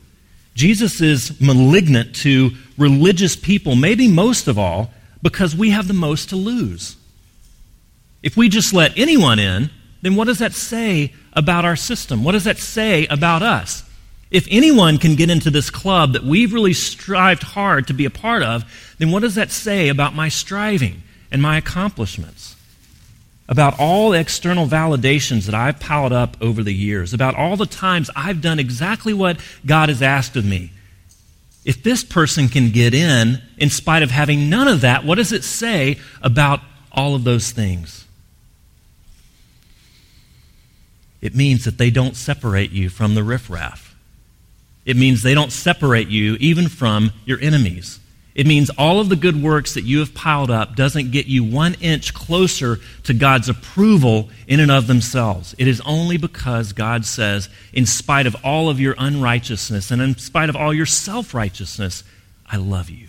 Jesus 0.54 1.00
is 1.00 1.40
malignant 1.40 2.14
to 2.16 2.50
religious 2.76 3.36
people, 3.36 3.76
maybe 3.76 4.08
most 4.08 4.48
of 4.48 4.58
all, 4.58 4.90
because 5.22 5.56
we 5.56 5.70
have 5.70 5.88
the 5.88 5.94
most 5.94 6.28
to 6.28 6.36
lose. 6.36 6.96
If 8.22 8.36
we 8.36 8.48
just 8.48 8.74
let 8.74 8.96
anyone 8.98 9.38
in, 9.38 9.70
then 10.02 10.14
what 10.14 10.26
does 10.26 10.38
that 10.38 10.52
say 10.52 11.12
about 11.32 11.64
our 11.64 11.76
system? 11.76 12.22
What 12.24 12.32
does 12.32 12.44
that 12.44 12.58
say 12.58 13.06
about 13.06 13.42
us? 13.42 13.87
If 14.30 14.46
anyone 14.50 14.98
can 14.98 15.14
get 15.14 15.30
into 15.30 15.50
this 15.50 15.70
club 15.70 16.12
that 16.12 16.24
we've 16.24 16.52
really 16.52 16.74
strived 16.74 17.42
hard 17.42 17.86
to 17.86 17.94
be 17.94 18.04
a 18.04 18.10
part 18.10 18.42
of, 18.42 18.64
then 18.98 19.10
what 19.10 19.20
does 19.20 19.36
that 19.36 19.50
say 19.50 19.88
about 19.88 20.14
my 20.14 20.28
striving 20.28 21.02
and 21.30 21.40
my 21.40 21.56
accomplishments? 21.56 22.54
About 23.48 23.80
all 23.80 24.10
the 24.10 24.20
external 24.20 24.66
validations 24.66 25.46
that 25.46 25.54
I've 25.54 25.80
piled 25.80 26.12
up 26.12 26.36
over 26.42 26.62
the 26.62 26.74
years, 26.74 27.14
about 27.14 27.34
all 27.34 27.56
the 27.56 27.64
times 27.64 28.10
I've 28.14 28.42
done 28.42 28.58
exactly 28.58 29.14
what 29.14 29.40
God 29.64 29.88
has 29.88 30.02
asked 30.02 30.36
of 30.36 30.44
me. 30.44 30.72
If 31.64 31.82
this 31.82 32.04
person 32.04 32.48
can 32.48 32.70
get 32.70 32.92
in 32.92 33.40
in 33.56 33.70
spite 33.70 34.02
of 34.02 34.10
having 34.10 34.50
none 34.50 34.68
of 34.68 34.82
that, 34.82 35.04
what 35.04 35.14
does 35.14 35.32
it 35.32 35.44
say 35.44 35.98
about 36.20 36.60
all 36.92 37.14
of 37.14 37.24
those 37.24 37.50
things? 37.50 38.04
It 41.22 41.34
means 41.34 41.64
that 41.64 41.78
they 41.78 41.90
don't 41.90 42.16
separate 42.16 42.70
you 42.70 42.90
from 42.90 43.14
the 43.14 43.24
riffraff. 43.24 43.87
It 44.88 44.96
means 44.96 45.22
they 45.22 45.34
don't 45.34 45.52
separate 45.52 46.08
you 46.08 46.36
even 46.40 46.66
from 46.66 47.12
your 47.26 47.38
enemies. 47.40 48.00
It 48.34 48.46
means 48.46 48.70
all 48.70 49.00
of 49.00 49.10
the 49.10 49.16
good 49.16 49.42
works 49.42 49.74
that 49.74 49.82
you 49.82 49.98
have 49.98 50.14
piled 50.14 50.50
up 50.50 50.76
doesn't 50.76 51.10
get 51.10 51.26
you 51.26 51.44
one 51.44 51.74
inch 51.74 52.14
closer 52.14 52.78
to 53.02 53.12
God's 53.12 53.50
approval 53.50 54.30
in 54.46 54.60
and 54.60 54.70
of 54.70 54.86
themselves. 54.86 55.54
It 55.58 55.68
is 55.68 55.82
only 55.82 56.16
because 56.16 56.72
God 56.72 57.04
says, 57.04 57.50
in 57.74 57.84
spite 57.84 58.26
of 58.26 58.34
all 58.42 58.70
of 58.70 58.80
your 58.80 58.94
unrighteousness 58.96 59.90
and 59.90 60.00
in 60.00 60.16
spite 60.16 60.48
of 60.48 60.56
all 60.56 60.72
your 60.72 60.86
self 60.86 61.34
righteousness, 61.34 62.02
I 62.46 62.56
love 62.56 62.88
you 62.88 63.08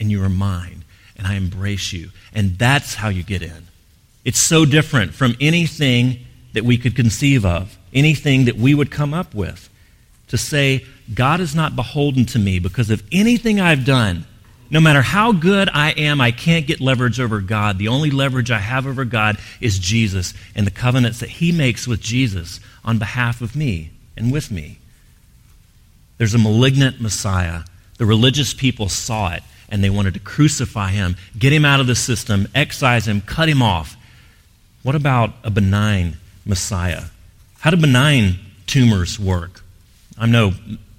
and 0.00 0.10
you 0.10 0.24
are 0.24 0.30
mine 0.30 0.82
and 1.18 1.26
I 1.26 1.34
embrace 1.34 1.92
you. 1.92 2.08
And 2.32 2.56
that's 2.56 2.94
how 2.94 3.10
you 3.10 3.22
get 3.22 3.42
in. 3.42 3.66
It's 4.24 4.40
so 4.40 4.64
different 4.64 5.12
from 5.12 5.36
anything 5.42 6.20
that 6.54 6.64
we 6.64 6.78
could 6.78 6.96
conceive 6.96 7.44
of, 7.44 7.76
anything 7.92 8.46
that 8.46 8.56
we 8.56 8.74
would 8.74 8.90
come 8.90 9.12
up 9.12 9.34
with. 9.34 9.68
To 10.32 10.38
say, 10.38 10.84
God 11.14 11.40
is 11.40 11.54
not 11.54 11.76
beholden 11.76 12.24
to 12.26 12.38
me 12.38 12.58
because 12.58 12.90
of 12.90 13.02
anything 13.12 13.60
I've 13.60 13.84
done. 13.84 14.26
No 14.70 14.80
matter 14.80 15.02
how 15.02 15.32
good 15.32 15.68
I 15.72 15.90
am, 15.90 16.20
I 16.20 16.32
can't 16.32 16.66
get 16.66 16.80
leverage 16.80 17.20
over 17.20 17.40
God. 17.40 17.78
The 17.78 17.88
only 17.88 18.10
leverage 18.10 18.50
I 18.50 18.58
have 18.58 18.86
over 18.86 19.04
God 19.04 19.38
is 19.60 19.78
Jesus 19.78 20.34
and 20.54 20.66
the 20.66 20.70
covenants 20.70 21.20
that 21.20 21.28
He 21.28 21.52
makes 21.52 21.86
with 21.86 22.00
Jesus 22.00 22.60
on 22.84 22.98
behalf 22.98 23.40
of 23.40 23.54
me 23.54 23.90
and 24.16 24.32
with 24.32 24.50
me. 24.50 24.78
There's 26.18 26.34
a 26.34 26.38
malignant 26.38 27.00
Messiah. 27.00 27.60
The 27.98 28.06
religious 28.06 28.52
people 28.52 28.88
saw 28.88 29.32
it 29.32 29.42
and 29.68 29.82
they 29.84 29.90
wanted 29.90 30.14
to 30.14 30.20
crucify 30.20 30.90
him, 30.90 31.16
get 31.38 31.52
him 31.52 31.64
out 31.64 31.80
of 31.80 31.86
the 31.86 31.94
system, 31.94 32.48
excise 32.54 33.08
him, 33.08 33.20
cut 33.22 33.48
him 33.48 33.62
off. 33.62 33.96
What 34.82 34.94
about 34.94 35.32
a 35.44 35.50
benign 35.50 36.16
Messiah. 36.44 37.04
How 37.60 37.70
do 37.70 37.76
benign 37.76 38.38
tumors 38.66 39.18
work? 39.18 39.61
I'm 40.22 40.30
no 40.30 40.52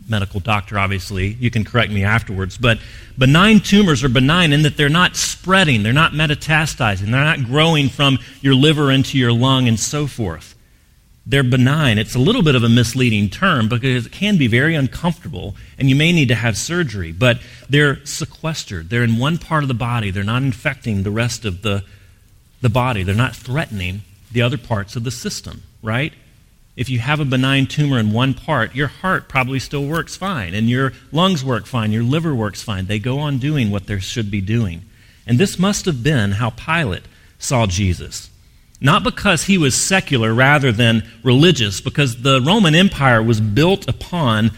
medical 0.10 0.42
doctor, 0.42 0.78
obviously. 0.78 1.28
You 1.28 1.50
can 1.50 1.64
correct 1.64 1.90
me 1.90 2.04
afterwards. 2.04 2.58
But 2.58 2.80
benign 3.18 3.62
tumors 3.62 4.04
are 4.04 4.10
benign 4.10 4.52
in 4.52 4.64
that 4.64 4.76
they're 4.76 4.90
not 4.90 5.16
spreading, 5.16 5.82
they're 5.82 5.94
not 5.94 6.12
metastasizing, 6.12 7.10
they're 7.10 7.24
not 7.24 7.46
growing 7.46 7.88
from 7.88 8.20
your 8.42 8.54
liver 8.54 8.92
into 8.92 9.18
your 9.18 9.32
lung 9.32 9.70
and 9.70 9.80
so 9.80 10.08
forth. 10.08 10.56
They're 11.26 11.42
benign. 11.42 12.00
It's 12.00 12.16
a 12.16 12.20
little 12.20 12.44
bit 12.44 12.56
of 12.56 12.64
a 12.64 12.70
misleading 12.70 13.30
term 13.30 13.70
because 13.70 14.06
it 14.06 14.12
can 14.12 14.38
be 14.38 14.48
very 14.48 14.76
uncomfortable 14.76 15.56
and 15.80 15.90
you 15.90 15.96
may 15.96 16.12
need 16.12 16.28
to 16.28 16.36
have 16.36 16.58
surgery, 16.58 17.14
but 17.14 17.40
they're 17.70 18.06
sequestered. 18.06 18.90
They're 18.90 19.06
in 19.06 19.18
one 19.18 19.38
part 19.38 19.64
of 19.64 19.70
the 19.70 19.74
body. 19.74 20.12
They're 20.12 20.26
not 20.26 20.44
infecting 20.44 21.04
the 21.04 21.12
rest 21.12 21.46
of 21.46 21.62
the, 21.62 21.86
the 22.60 22.70
body. 22.70 23.04
They're 23.04 23.16
not 23.16 23.38
threatening 23.38 24.02
the 24.34 24.42
other 24.42 24.58
parts 24.58 24.98
of 24.98 25.06
the 25.06 25.12
system, 25.12 25.64
right? 25.82 26.12
If 26.76 26.90
you 26.90 27.00
have 27.00 27.20
a 27.20 27.26
benign 27.26 27.68
tumor 27.68 28.00
in 28.00 28.12
one 28.12 28.34
part, 28.34 28.76
your 28.76 28.88
heart 28.88 29.30
probably 29.30 29.60
still 29.60 29.86
works 29.86 30.16
fine, 30.16 30.54
and 30.56 30.70
your 30.70 30.94
lungs 31.12 31.44
work 31.46 31.68
fine, 31.68 31.92
your 31.92 32.04
liver 32.04 32.34
works 32.34 32.64
fine. 32.64 32.88
They 32.88 32.98
go 33.00 33.20
on 33.20 33.38
doing 33.38 33.70
what 33.70 33.86
they 33.86 34.00
should 34.00 34.32
be 34.32 34.42
doing. 34.42 34.82
And 35.28 35.38
this 35.38 35.60
must 35.60 35.86
have 35.86 36.02
been 36.02 36.32
how 36.32 36.50
Pilate 36.50 37.04
saw 37.38 37.68
Jesus. 37.68 38.30
Not 38.82 39.04
because 39.04 39.44
he 39.44 39.58
was 39.58 39.76
secular 39.76 40.34
rather 40.34 40.72
than 40.72 41.08
religious, 41.24 41.80
because 41.80 42.24
the 42.24 42.42
Roman 42.42 42.76
Empire 42.76 43.22
was 43.22 43.40
built 43.40 43.88
upon 43.88 44.52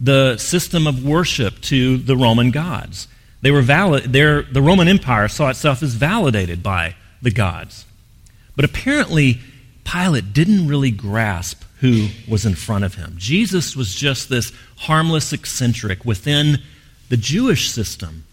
the 0.00 0.36
system 0.38 0.86
of 0.86 1.04
worship 1.04 1.60
to 1.60 1.98
the 1.98 2.16
Roman 2.16 2.50
gods. 2.50 3.08
They 3.42 3.50
were 3.50 3.62
valid, 3.62 4.12
the 4.12 4.62
Roman 4.62 4.88
Empire 4.88 5.28
saw 5.28 5.50
itself 5.50 5.82
as 5.82 5.94
validated 5.94 6.62
by 6.62 6.96
the 7.20 7.30
gods. 7.30 7.84
But 8.56 8.64
apparently, 8.64 9.38
Pilate 9.90 10.32
didn't 10.32 10.68
really 10.68 10.90
grasp 10.90 11.62
who 11.80 12.08
was 12.28 12.44
in 12.44 12.54
front 12.54 12.84
of 12.84 12.96
him. 12.96 13.14
Jesus 13.16 13.76
was 13.76 13.94
just 13.94 14.28
this 14.28 14.52
harmless 14.76 15.32
eccentric 15.32 16.04
within 16.04 16.58
the 17.08 17.16
Jewish 17.16 17.70
system. 17.70 18.24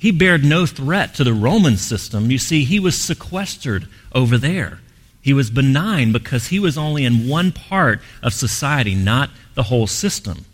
he 0.00 0.12
bared 0.12 0.44
no 0.44 0.64
threat 0.64 1.14
to 1.16 1.24
the 1.24 1.32
Roman 1.32 1.76
system. 1.76 2.30
You 2.30 2.38
see, 2.38 2.64
he 2.64 2.78
was 2.78 3.00
sequestered 3.00 3.88
over 4.12 4.38
there. 4.38 4.78
He 5.20 5.32
was 5.32 5.50
benign 5.50 6.12
because 6.12 6.46
he 6.46 6.60
was 6.60 6.78
only 6.78 7.04
in 7.04 7.28
one 7.28 7.50
part 7.50 8.00
of 8.22 8.32
society, 8.32 8.94
not 8.94 9.30
the 9.54 9.64
whole 9.64 9.88
system. 9.88 10.44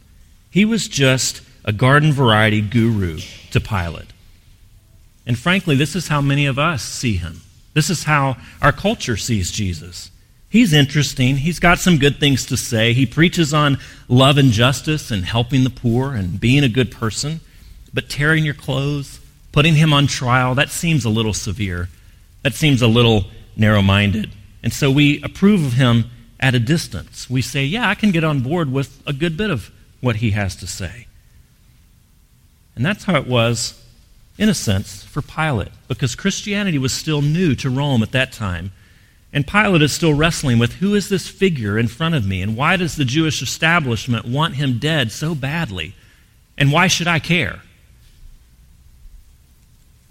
He 0.51 0.65
was 0.65 0.89
just 0.89 1.43
a 1.65 1.73
garden 1.73 2.13
variety 2.13 2.63
guru 2.63 3.19
to 3.51 3.61
Pilate. 3.61 4.13
And 5.27 5.39
frankly, 5.39 5.77
this 5.77 5.95
is 5.95 6.09
how 6.09 6.21
many 6.23 6.47
of 6.47 6.59
us 6.59 6.83
see 6.83 7.17
him. 7.17 7.43
This 7.75 7.91
is 7.91 8.05
how 8.05 8.37
our 8.63 8.73
culture 8.73 9.17
sees 9.17 9.51
Jesus. 9.51 10.11
He's 10.55 10.73
interesting. 10.73 11.39
He's 11.39 11.59
got 11.59 11.81
some 11.81 11.99
good 11.99 12.21
things 12.21 12.47
to 12.47 12.57
say. 12.57 12.93
He 12.93 13.07
preaches 13.07 13.53
on 13.53 13.77
love 14.07 14.39
and 14.39 14.53
justice 14.53 15.11
and 15.11 15.25
helping 15.25 15.65
the 15.65 15.69
poor 15.69 16.15
and 16.15 16.39
being 16.39 16.63
a 16.63 16.69
good 16.69 16.93
person. 16.93 17.41
But 17.93 18.09
tearing 18.09 18.45
your 18.45 18.55
clothes, 18.55 19.19
putting 19.51 19.75
him 19.75 19.93
on 19.93 20.07
trial, 20.07 20.55
that 20.55 20.71
seems 20.71 21.05
a 21.05 21.11
little 21.11 21.35
severe. 21.35 21.89
That 22.45 22.55
seems 22.55 22.83
a 22.83 22.87
little 22.87 23.25
narrow 23.57 23.83
minded. 23.83 24.31
And 24.63 24.73
so 24.73 24.93
we 24.93 25.21
approve 25.25 25.67
of 25.67 25.73
him 25.73 26.05
at 26.39 26.55
a 26.55 26.61
distance. 26.61 27.29
We 27.29 27.43
say, 27.43 27.65
yeah, 27.65 27.89
I 27.89 27.97
can 27.97 28.13
get 28.13 28.23
on 28.23 28.39
board 28.39 28.71
with 28.71 29.03
a 29.09 29.13
good 29.13 29.37
bit 29.37 29.51
of 29.51 29.73
what 30.01 30.17
he 30.17 30.31
has 30.31 30.55
to 30.55 30.69
say. 30.69 31.09
And 32.77 32.87
that's 32.87 33.03
how 33.03 33.17
it 33.17 33.27
was, 33.27 33.85
in 34.39 34.49
a 34.49 34.55
sense, 34.55 35.03
for 35.03 35.21
Pilate, 35.21 35.73
because 35.89 36.15
Christianity 36.15 36.79
was 36.79 36.93
still 36.93 37.23
new 37.23 37.57
to 37.57 37.69
Rome 37.69 38.05
at 38.05 38.13
that 38.13 38.31
time. 38.31 38.71
And 39.35 39.47
Pilate 39.47 39.83
is 39.83 39.93
still 39.93 40.15
wrestling 40.15 40.59
with 40.59 40.75
who 40.75 40.95
is 40.95 41.11
this 41.11 41.29
figure 41.29 41.77
in 41.79 41.89
front 41.89 42.15
of 42.15 42.25
me, 42.25 42.41
and 42.41 42.57
why 42.57 42.77
does 42.77 42.97
the 42.97 43.05
Jewish 43.05 43.43
establishment 43.43 44.25
want 44.25 44.55
him 44.55 44.79
dead 44.79 45.13
so 45.13 45.35
badly, 45.35 45.95
and 46.57 46.73
why 46.73 46.87
should 46.87 47.09
I 47.09 47.19
care? 47.19 47.61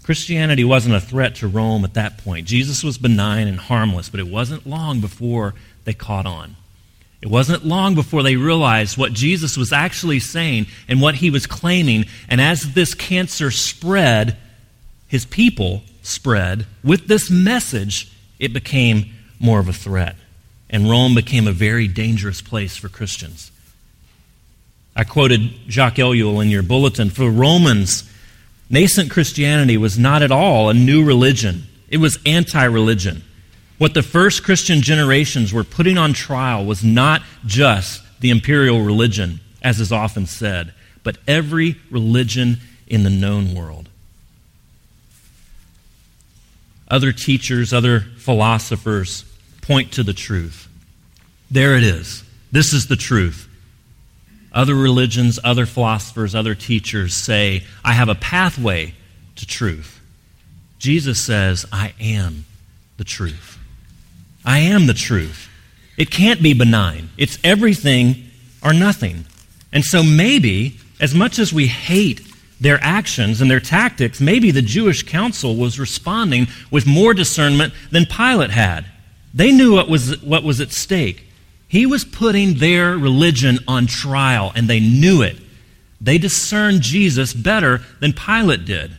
Christianity 0.04 0.62
wasn't 0.62 0.94
a 0.94 1.00
threat 1.00 1.36
to 1.36 1.48
Rome 1.48 1.82
at 1.84 1.94
that 1.94 2.18
point. 2.18 2.46
Jesus 2.46 2.84
was 2.84 2.98
benign 2.98 3.48
and 3.48 3.58
harmless, 3.58 4.10
but 4.10 4.20
it 4.20 4.28
wasn't 4.28 4.66
long 4.66 5.00
before 5.00 5.54
they 5.84 5.94
caught 5.94 6.26
on. 6.26 6.56
It 7.22 7.30
wasn't 7.30 7.64
long 7.64 7.94
before 7.94 8.22
they 8.22 8.36
realized 8.36 8.98
what 8.98 9.14
Jesus 9.14 9.56
was 9.56 9.72
actually 9.72 10.20
saying 10.20 10.66
and 10.86 11.00
what 11.00 11.14
he 11.14 11.30
was 11.30 11.46
claiming. 11.46 12.04
And 12.28 12.38
as 12.38 12.74
this 12.74 12.92
cancer 12.92 13.50
spread, 13.50 14.36
his 15.08 15.24
people 15.24 15.82
spread 16.02 16.66
with 16.82 17.06
this 17.06 17.30
message, 17.30 18.12
it 18.38 18.52
became 18.52 19.12
more 19.38 19.60
of 19.60 19.68
a 19.68 19.72
threat. 19.72 20.16
And 20.70 20.90
Rome 20.90 21.14
became 21.14 21.46
a 21.46 21.52
very 21.52 21.86
dangerous 21.86 22.40
place 22.40 22.76
for 22.76 22.88
Christians. 22.88 23.52
I 24.96 25.04
quoted 25.04 25.40
Jacques 25.68 25.96
Ellul 25.96 26.42
in 26.42 26.50
your 26.50 26.62
bulletin. 26.62 27.10
For 27.10 27.30
Romans, 27.30 28.08
nascent 28.70 29.10
Christianity 29.10 29.76
was 29.76 29.98
not 29.98 30.22
at 30.22 30.30
all 30.30 30.68
a 30.68 30.74
new 30.74 31.04
religion, 31.04 31.64
it 31.88 31.98
was 31.98 32.18
anti 32.24 32.64
religion. 32.64 33.22
What 33.78 33.94
the 33.94 34.02
first 34.02 34.44
Christian 34.44 34.82
generations 34.82 35.52
were 35.52 35.64
putting 35.64 35.98
on 35.98 36.12
trial 36.12 36.64
was 36.64 36.84
not 36.84 37.22
just 37.44 38.02
the 38.20 38.30
imperial 38.30 38.80
religion, 38.82 39.40
as 39.62 39.80
is 39.80 39.92
often 39.92 40.26
said, 40.26 40.72
but 41.02 41.18
every 41.26 41.76
religion 41.90 42.58
in 42.86 43.02
the 43.02 43.10
known 43.10 43.54
world. 43.54 43.88
Other 46.94 47.10
teachers, 47.10 47.72
other 47.72 47.98
philosophers 48.18 49.24
point 49.62 49.90
to 49.94 50.04
the 50.04 50.12
truth. 50.12 50.68
There 51.50 51.76
it 51.76 51.82
is. 51.82 52.22
This 52.52 52.72
is 52.72 52.86
the 52.86 52.94
truth. 52.94 53.48
Other 54.52 54.76
religions, 54.76 55.40
other 55.42 55.66
philosophers, 55.66 56.36
other 56.36 56.54
teachers 56.54 57.12
say, 57.12 57.64
I 57.84 57.94
have 57.94 58.08
a 58.08 58.14
pathway 58.14 58.94
to 59.34 59.44
truth. 59.44 60.00
Jesus 60.78 61.18
says, 61.18 61.66
I 61.72 61.94
am 61.98 62.44
the 62.96 63.02
truth. 63.02 63.58
I 64.44 64.60
am 64.60 64.86
the 64.86 64.94
truth. 64.94 65.48
It 65.96 66.12
can't 66.12 66.44
be 66.44 66.54
benign. 66.54 67.10
It's 67.16 67.40
everything 67.42 68.30
or 68.62 68.72
nothing. 68.72 69.24
And 69.72 69.84
so 69.84 70.04
maybe, 70.04 70.78
as 71.00 71.12
much 71.12 71.40
as 71.40 71.52
we 71.52 71.66
hate 71.66 72.20
their 72.60 72.78
actions 72.82 73.40
and 73.40 73.50
their 73.50 73.60
tactics, 73.60 74.20
maybe 74.20 74.50
the 74.50 74.62
Jewish 74.62 75.02
council 75.02 75.56
was 75.56 75.78
responding 75.78 76.46
with 76.70 76.86
more 76.86 77.14
discernment 77.14 77.74
than 77.90 78.06
Pilate 78.06 78.50
had. 78.50 78.86
They 79.32 79.52
knew 79.52 79.74
what 79.74 79.88
was, 79.88 80.22
what 80.22 80.44
was 80.44 80.60
at 80.60 80.72
stake. 80.72 81.24
He 81.66 81.86
was 81.86 82.04
putting 82.04 82.54
their 82.54 82.96
religion 82.96 83.58
on 83.66 83.86
trial, 83.86 84.52
and 84.54 84.68
they 84.68 84.80
knew 84.80 85.22
it. 85.22 85.36
They 86.00 86.18
discerned 86.18 86.82
Jesus 86.82 87.32
better 87.34 87.80
than 88.00 88.12
Pilate 88.12 88.64
did. 88.64 88.96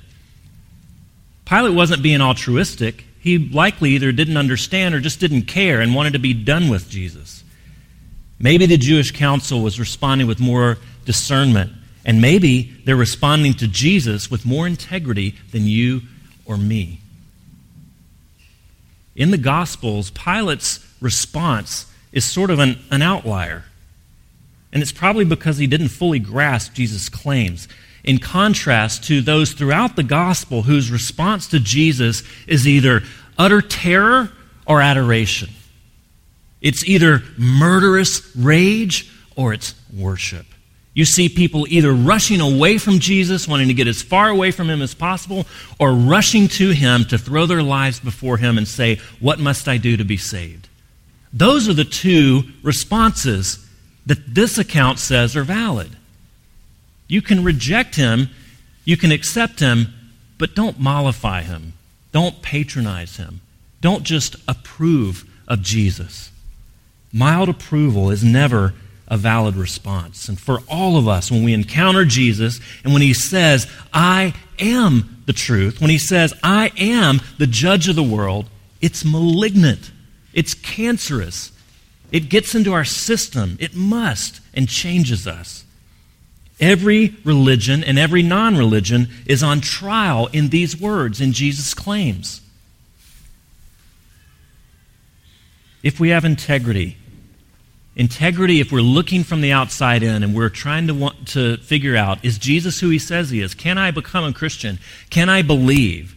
Pilate 1.46 1.74
wasn't 1.74 2.04
being 2.04 2.22
altruistic 2.22 3.06
he 3.26 3.40
likely 3.40 3.90
either 3.94 4.12
didn't 4.12 4.38
understand 4.38 4.94
or 4.94 5.00
just 5.00 5.20
didn't 5.20 5.48
care 5.48 5.82
and 5.82 5.96
wanted 5.96 6.14
to 6.14 6.20
be 6.20 6.32
done 6.32 6.70
with 6.70 6.88
Jesus. 6.92 7.44
Maybe 8.38 8.68
the 8.68 8.78
Jewish 8.78 9.10
council 9.10 9.64
was 9.64 9.80
responding 9.80 10.28
with 10.28 10.40
more 10.40 10.78
discernment, 11.06 11.72
and 12.06 12.22
maybe 12.22 12.72
they're 12.86 12.96
responding 12.96 13.56
to 13.56 13.68
Jesus 13.68 14.30
with 14.30 14.46
more 14.46 14.68
integrity 14.68 15.36
than 15.52 15.66
you 15.66 16.04
or 16.46 16.56
me. 16.56 17.00
In 19.16 19.32
the 19.32 19.38
Gospels, 19.38 20.12
Pilate's 20.12 20.86
response 21.02 21.92
is 22.12 22.24
sort 22.24 22.52
of 22.52 22.60
an, 22.60 22.78
an 22.92 23.02
outlier. 23.02 23.66
And 24.72 24.82
it's 24.82 24.92
probably 24.92 25.26
because 25.26 25.58
he 25.58 25.68
didn't 25.68 25.88
fully 25.88 26.20
grasp 26.20 26.74
Jesus' 26.74 27.10
claims 27.10 27.68
in 28.04 28.20
contrast 28.20 29.04
to 29.06 29.20
those 29.22 29.54
throughout 29.54 29.96
the 29.96 30.04
gospel 30.04 30.62
whose 30.62 30.92
response 30.92 31.48
to 31.48 31.60
Jesus 31.60 32.24
is 32.46 32.68
either 32.68 33.02
utter 33.38 33.62
terror 33.62 34.32
or 34.68 34.82
adoration. 34.82 35.50
It's 36.62 36.86
either 36.86 37.24
murderous 37.38 38.36
rage 38.36 39.12
or 39.36 39.54
it's 39.54 39.74
worship. 39.94 40.46
You 40.96 41.04
see 41.04 41.28
people 41.28 41.68
either 41.70 41.92
rushing 41.92 42.40
away 42.40 42.78
from 42.78 43.00
Jesus, 43.00 43.50
wanting 43.50 43.68
to 43.68 43.74
get 43.74 43.86
as 43.86 44.02
far 44.02 44.30
away 44.30 44.52
from 44.52 44.70
him 44.70 44.82
as 44.82 44.96
possible, 44.96 45.46
or 45.78 45.92
rushing 45.92 46.48
to 46.48 46.72
him 46.72 47.04
to 47.06 47.18
throw 47.18 47.46
their 47.46 47.62
lives 47.62 48.00
before 48.00 48.38
him 48.38 48.58
and 48.58 48.66
say, 48.66 49.02
What 49.20 49.38
must 49.38 49.68
I 49.68 49.78
do 49.78 49.98
to 49.98 50.06
be 50.06 50.16
saved? 50.16 50.70
Those 51.34 51.68
are 51.68 51.74
the 51.74 51.84
two 51.84 52.44
responses 52.64 53.68
that 54.06 54.34
this 54.34 54.58
account 54.58 55.00
says 55.00 55.36
are 55.36 55.44
valid. 55.44 55.98
You 57.10 57.22
can 57.22 57.44
reject 57.44 57.96
him, 57.96 58.30
you 58.86 58.96
can 58.96 59.12
accept 59.12 59.60
him, 59.60 59.94
but 60.38 60.56
don't 60.56 60.80
mollify 60.80 61.42
him. 61.42 61.74
Don't 62.14 62.42
patronize 62.42 63.18
him. 63.18 63.42
Don't 63.82 64.04
just 64.04 64.38
approve 64.48 65.30
of 65.46 65.62
Jesus. 65.62 66.32
Mild 67.12 67.50
approval 67.50 68.10
is 68.12 68.24
never 68.24 68.74
a 69.08 69.18
valid 69.18 69.56
response. 69.56 70.28
And 70.28 70.40
for 70.40 70.60
all 70.68 70.98
of 70.98 71.08
us, 71.08 71.32
when 71.32 71.44
we 71.44 71.54
encounter 71.54 72.06
Jesus 72.06 72.60
and 72.84 72.94
when 72.94 73.02
he 73.02 73.14
says, 73.14 73.68
I 73.94 74.34
am 74.60 75.24
the 75.26 75.34
truth, 75.34 75.80
when 75.80 75.90
he 75.90 75.98
says, 75.98 76.34
I 76.44 76.72
am 76.78 77.22
the 77.38 77.48
judge 77.48 77.88
of 77.88 77.96
the 77.96 78.04
world, 78.04 78.50
it's 78.82 79.06
malignant, 79.06 79.92
it's 80.34 80.54
cancerous, 80.54 81.52
it 82.12 82.30
gets 82.30 82.56
into 82.56 82.74
our 82.74 82.86
system, 82.86 83.58
it 83.60 83.76
must, 83.76 84.42
and 84.54 84.68
changes 84.68 85.28
us. 85.28 85.66
Every 86.60 87.16
religion 87.24 87.84
and 87.84 88.00
every 88.00 88.24
non 88.24 88.58
religion 88.58 89.10
is 89.26 89.44
on 89.44 89.60
trial 89.60 90.28
in 90.28 90.50
these 90.50 90.80
words, 90.80 91.20
in 91.20 91.34
Jesus' 91.34 91.74
claims. 91.74 92.42
If 95.84 96.00
we 96.00 96.10
have 96.10 96.26
integrity, 96.26 96.98
integrity, 97.96 98.60
if 98.60 98.72
we're 98.72 98.82
looking 98.82 99.24
from 99.24 99.42
the 99.42 99.52
outside 99.52 100.04
in 100.04 100.24
and 100.24 100.36
we're 100.36 100.50
trying 100.50 100.88
to 100.88 100.94
want 100.94 101.28
to 101.30 101.58
figure 101.58 101.96
out, 101.96 102.24
is 102.24 102.38
Jesus 102.38 102.80
who 102.80 102.90
he 102.90 103.00
says 103.00 103.30
he 103.30 103.42
is? 103.42 103.54
Can 103.54 103.78
I 103.78 103.92
become 103.92 104.24
a 104.24 104.34
Christian? 104.34 104.80
Can 105.10 105.30
I 105.30 105.42
believe? 105.42 106.16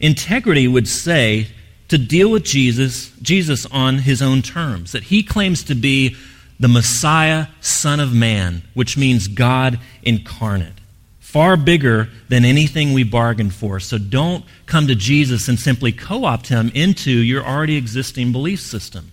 Integrity 0.00 0.66
would 0.68 0.88
say 0.88 1.48
to 1.88 1.98
deal 1.98 2.30
with 2.30 2.44
Jesus, 2.44 3.10
Jesus 3.22 3.66
on 3.66 3.98
his 3.98 4.20
own 4.20 4.42
terms, 4.42 4.92
that 4.92 5.04
he 5.04 5.22
claims 5.22 5.62
to 5.64 5.74
be 5.74 6.16
the 6.58 6.68
Messiah, 6.68 7.48
Son 7.60 8.00
of 8.00 8.12
Man, 8.12 8.62
which 8.74 8.96
means 8.96 9.28
God 9.28 9.78
incarnate. 10.02 10.72
Far 11.20 11.56
bigger 11.56 12.08
than 12.28 12.44
anything 12.44 12.92
we 12.92 13.04
bargained 13.04 13.52
for. 13.52 13.78
So 13.78 13.98
don't 13.98 14.44
come 14.64 14.86
to 14.86 14.94
Jesus 14.94 15.48
and 15.48 15.60
simply 15.60 15.92
co 15.92 16.24
opt 16.24 16.48
him 16.48 16.70
into 16.74 17.10
your 17.10 17.44
already 17.44 17.76
existing 17.76 18.32
belief 18.32 18.60
system. 18.60 19.12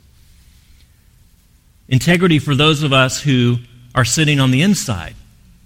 Integrity 1.88 2.40
for 2.40 2.56
those 2.56 2.84
of 2.84 2.94
us 2.94 3.22
who 3.22 3.58
are 3.94 4.06
sitting 4.06 4.40
on 4.40 4.52
the 4.52 4.62
inside, 4.62 5.16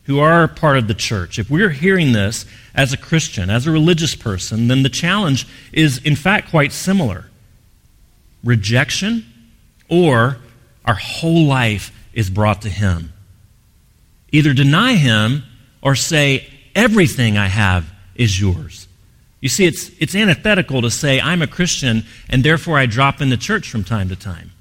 who 0.04 0.20
are 0.20 0.48
part 0.48 0.78
of 0.78 0.88
the 0.88 0.94
church. 0.94 1.40
If 1.40 1.50
we're 1.50 1.70
hearing 1.70 2.12
this 2.12 2.46
as 2.74 2.94
a 2.94 2.98
Christian, 2.98 3.50
as 3.50 3.68
a 3.68 3.72
religious 3.72 4.16
person, 4.16 4.68
then 4.68 4.84
the 4.84 4.90
challenge 4.90 5.48
is, 5.72 6.00
in 6.00 6.16
fact, 6.16 6.50
quite 6.50 6.72
similar 6.72 7.26
rejection 8.44 9.26
or 9.90 10.38
our 10.86 10.96
whole 10.96 11.46
life 11.46 11.92
is 12.14 12.30
brought 12.30 12.62
to 12.62 12.70
Him. 12.70 13.14
Either 14.32 14.54
deny 14.54 14.96
Him 14.96 15.44
or 15.82 15.96
say, 15.96 16.48
everything 16.76 17.38
I 17.38 17.48
have 17.48 17.92
is 18.16 18.40
yours. 18.40 18.88
You 19.42 19.50
see, 19.50 19.66
it's, 19.66 19.90
it's 20.00 20.16
antithetical 20.16 20.82
to 20.82 20.90
say, 20.90 21.22
I'm 21.22 21.42
a 21.42 21.48
Christian, 21.48 22.04
and 22.30 22.44
therefore 22.44 22.78
I 22.78 22.86
drop 22.86 23.22
in 23.22 23.30
the 23.30 23.38
church 23.38 23.70
from 23.70 23.84
time 23.84 24.10
to 24.10 24.16
time. 24.16 24.52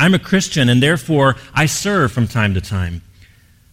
I'm 0.00 0.14
a 0.14 0.18
Christian, 0.18 0.70
and 0.70 0.82
therefore 0.82 1.36
I 1.54 1.66
serve 1.66 2.10
from 2.10 2.26
time 2.26 2.54
to 2.54 2.60
time. 2.62 3.02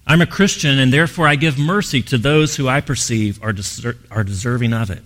I'm 0.05 0.21
a 0.21 0.25
Christian, 0.25 0.77
and 0.77 0.91
therefore 0.91 1.25
I 1.25 1.37
give 1.37 1.57
mercy 1.57 2.01
to 2.01 2.17
those 2.17 2.57
who 2.57 2.67
I 2.67 2.81
perceive 2.81 3.41
are, 3.41 3.53
deser- 3.53 3.95
are 4.11 4.25
deserving 4.25 4.73
of 4.73 4.89
it. 4.91 5.03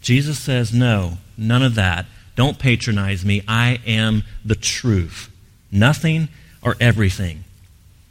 Jesus 0.00 0.38
says, 0.38 0.72
No, 0.72 1.18
none 1.36 1.64
of 1.64 1.74
that. 1.74 2.06
Don't 2.36 2.60
patronize 2.60 3.24
me. 3.24 3.42
I 3.48 3.80
am 3.84 4.22
the 4.44 4.54
truth. 4.54 5.30
Nothing 5.72 6.28
or 6.62 6.76
everything. 6.80 7.42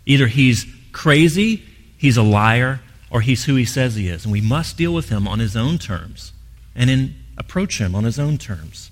Either 0.06 0.28
he's 0.28 0.66
crazy, 0.92 1.64
he's 1.98 2.18
a 2.18 2.24
liar, 2.24 2.82
or 3.10 3.22
he's 3.22 3.46
who 3.46 3.56
he 3.56 3.64
says 3.64 3.96
he 3.96 4.10
is. 4.10 4.26
And 4.26 4.34
we 4.34 4.42
must 4.42 4.76
deal 4.76 4.94
with 4.94 5.08
him 5.08 5.26
on 5.26 5.40
his 5.40 5.56
own 5.56 5.78
terms 5.78 6.34
and 6.76 6.90
in, 6.90 7.16
approach 7.38 7.80
him 7.80 7.96
on 7.96 8.04
his 8.04 8.20
own 8.20 8.38
terms. 8.38 8.92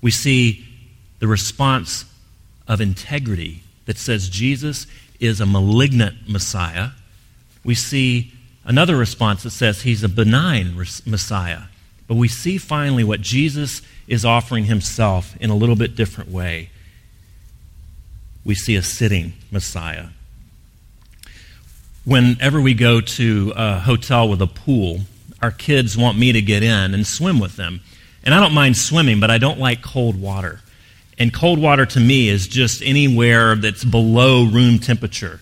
We 0.00 0.10
see 0.10 0.71
the 1.22 1.28
response 1.28 2.04
of 2.66 2.80
integrity 2.80 3.62
that 3.84 3.96
says 3.96 4.28
Jesus 4.28 4.88
is 5.20 5.40
a 5.40 5.46
malignant 5.46 6.28
Messiah. 6.28 6.88
We 7.62 7.76
see 7.76 8.32
another 8.64 8.96
response 8.96 9.44
that 9.44 9.50
says 9.50 9.82
he's 9.82 10.02
a 10.02 10.08
benign 10.08 10.74
Messiah. 10.74 11.60
But 12.08 12.16
we 12.16 12.26
see 12.26 12.58
finally 12.58 13.04
what 13.04 13.20
Jesus 13.20 13.82
is 14.08 14.24
offering 14.24 14.64
himself 14.64 15.36
in 15.36 15.48
a 15.48 15.54
little 15.54 15.76
bit 15.76 15.94
different 15.94 16.28
way. 16.28 16.70
We 18.44 18.56
see 18.56 18.74
a 18.74 18.82
sitting 18.82 19.34
Messiah. 19.52 20.08
Whenever 22.04 22.60
we 22.60 22.74
go 22.74 23.00
to 23.00 23.52
a 23.54 23.78
hotel 23.78 24.28
with 24.28 24.42
a 24.42 24.48
pool, 24.48 25.02
our 25.40 25.52
kids 25.52 25.96
want 25.96 26.18
me 26.18 26.32
to 26.32 26.42
get 26.42 26.64
in 26.64 26.94
and 26.94 27.06
swim 27.06 27.38
with 27.38 27.54
them. 27.54 27.80
And 28.24 28.34
I 28.34 28.40
don't 28.40 28.54
mind 28.54 28.76
swimming, 28.76 29.20
but 29.20 29.30
I 29.30 29.38
don't 29.38 29.60
like 29.60 29.82
cold 29.82 30.20
water. 30.20 30.58
And 31.22 31.32
cold 31.32 31.60
water 31.60 31.86
to 31.86 32.00
me 32.00 32.28
is 32.28 32.48
just 32.48 32.82
anywhere 32.82 33.54
that's 33.54 33.84
below 33.84 34.44
room 34.44 34.80
temperature. 34.80 35.38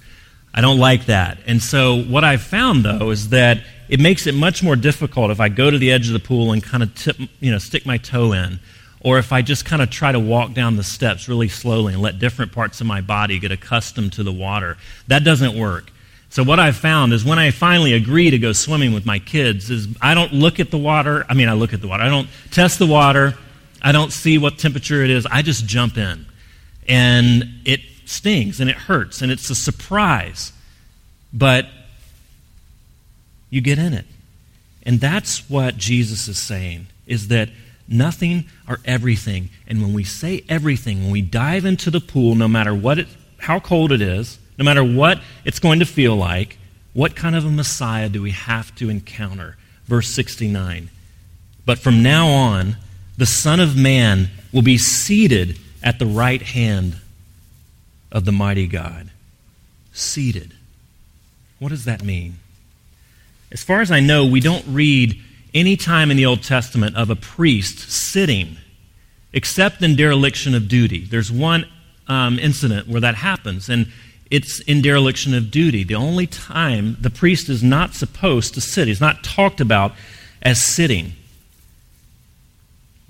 I 0.53 0.61
don't 0.61 0.79
like 0.79 1.07
that. 1.07 1.39
And 1.47 1.63
so 1.63 2.03
what 2.03 2.23
I've 2.23 2.43
found 2.43 2.85
though 2.85 3.09
is 3.09 3.31
that 3.31 3.63
it 3.89 3.99
makes 3.99 4.27
it 4.27 4.35
much 4.35 4.63
more 4.63 4.77
difficult 4.77 5.31
if 5.31 5.41
I 5.41 5.49
go 5.49 5.71
to 5.71 5.79
the 5.79 5.91
edge 5.91 6.07
of 6.09 6.13
the 6.13 6.19
pool 6.19 6.53
and 6.53 6.63
kind 6.63 6.83
of 6.83 6.95
tip, 6.95 7.17
you 7.41 7.51
know, 7.51 7.57
stick 7.57 7.87
my 7.87 7.97
toe 7.97 8.33
in, 8.33 8.61
or 9.01 9.17
if 9.17 9.33
I 9.33 9.41
just 9.41 9.65
kind 9.65 9.81
of 9.81 9.89
try 9.89 10.13
to 10.13 10.21
walk 10.21 10.53
down 10.53 10.77
the 10.77 10.83
steps 10.83 11.31
really 11.31 11.49
slowly 11.49 11.95
and 11.95 12.03
let 12.03 12.19
different 12.19 12.53
parts 12.53 12.83
of 12.83 12.87
my 12.87 13.01
body 13.01 13.39
get 13.39 13.51
accustomed 13.51 14.13
to 14.13 14.23
the 14.23 14.33
water. 14.33 14.77
That 15.07 15.25
doesn't 15.25 15.59
work. 15.59 15.91
So 16.29 16.45
what 16.45 16.61
I've 16.61 16.77
found 16.77 17.15
is 17.15 17.25
when 17.25 17.39
I 17.39 17.53
finally 17.53 17.95
agree 17.95 18.29
to 18.29 18.39
go 18.39 18.53
swimming 18.53 18.93
with 18.93 19.07
my 19.07 19.19
kids 19.19 19.71
is 19.71 19.89
I 20.03 20.13
don't 20.13 20.35
look 20.35 20.61
at 20.61 20.71
the 20.71 20.79
water. 20.79 21.25
I 21.27 21.33
mean, 21.33 21.49
I 21.49 21.55
look 21.55 21.73
at 21.73 21.81
the 21.81 21.89
water. 21.89 22.03
I 22.03 22.11
don't 22.11 22.29
test 22.51 22.79
the 22.79 22.87
water. 22.87 23.39
I 23.83 23.93
don't 23.93 24.13
see 24.13 24.39
what 24.39 24.59
temperature 24.59 25.03
it 25.03 25.11
is. 25.11 25.27
I 25.27 25.43
just 25.43 25.67
jump 25.67 25.97
in. 25.97 26.27
And 26.89 27.45
it 27.65 27.81
stings 28.05 28.61
and 28.61 28.69
it 28.69 28.77
hurts 28.77 29.23
and 29.23 29.31
it's 29.31 29.49
a 29.51 29.55
surprise. 29.55 30.53
But 31.33 31.67
you 33.51 33.61
get 33.61 33.79
in 33.79 33.93
it. 33.93 34.07
And 34.83 35.01
that's 35.01 35.49
what 35.51 35.77
Jesus 35.77 36.29
is 36.29 36.39
saying 36.39 36.87
is 37.07 37.29
that 37.29 37.51
nothing 37.89 38.47
or 38.69 38.81
everything. 38.85 39.51
And 39.67 39.83
when 39.83 39.93
we 39.93 40.05
say 40.05 40.45
everything, 40.49 41.03
when 41.03 41.11
we 41.11 41.23
dive 41.23 41.65
into 41.65 41.91
the 41.91 42.01
pool, 42.01 42.35
no 42.35 42.49
matter 42.49 42.75
what 42.75 42.99
it, 42.99 43.09
how 43.39 43.61
cold 43.61 43.93
it 43.93 44.01
is, 44.01 44.39
no 44.59 44.65
matter 44.65 44.85
what 44.85 45.21
it's 45.45 45.59
going 45.59 45.81
to 45.81 45.87
feel 45.87 46.17
like, 46.17 46.59
what 46.93 47.15
kind 47.15 47.37
of 47.37 47.45
a 47.45 47.51
Messiah 47.51 48.09
do 48.09 48.23
we 48.23 48.31
have 48.31 48.75
to 48.77 48.91
encounter? 48.91 49.57
Verse 49.85 50.09
69. 50.09 50.91
But 51.67 51.79
from 51.79 52.03
now 52.03 52.29
on, 52.29 52.77
the 53.21 53.27
Son 53.27 53.61
of 53.61 53.77
Man 53.77 54.31
will 54.51 54.63
be 54.63 54.79
seated 54.79 55.59
at 55.83 55.99
the 55.99 56.07
right 56.07 56.41
hand 56.41 56.97
of 58.11 58.25
the 58.25 58.33
mighty 58.33 58.67
God. 58.67 59.11
Seated. 59.93 60.55
What 61.59 61.69
does 61.69 61.85
that 61.85 62.03
mean? 62.03 62.39
As 63.53 63.63
far 63.63 63.83
as 63.83 63.91
I 63.91 64.01
know, 64.01 64.25
we 64.25 64.41
don't 64.41 64.65
read 64.67 65.21
any 65.53 65.77
time 65.77 66.11
in 66.11 66.17
the 66.17 66.25
Old 66.25 66.43
Testament 66.43 66.97
of 66.97 67.11
a 67.11 67.15
priest 67.15 67.91
sitting, 67.91 68.57
except 69.35 69.83
in 69.83 69.97
dereliction 69.97 70.55
of 70.55 70.67
duty. 70.67 71.05
There's 71.05 71.31
one 71.31 71.67
um, 72.09 72.39
incident 72.39 72.89
where 72.89 73.03
that 73.03 73.17
happens, 73.17 73.69
and 73.69 73.93
it's 74.31 74.61
in 74.61 74.81
dereliction 74.81 75.35
of 75.35 75.51
duty. 75.51 75.85
The 75.85 75.95
only 75.95 76.27
time 76.27 76.97
the 76.99 77.11
priest 77.11 77.51
is 77.51 77.63
not 77.63 77.93
supposed 77.93 78.55
to 78.55 78.63
sit, 78.63 78.89
he's 78.89 78.99
not 78.99 79.23
talked 79.23 79.61
about 79.61 79.93
as 80.41 80.63
sitting. 80.63 81.13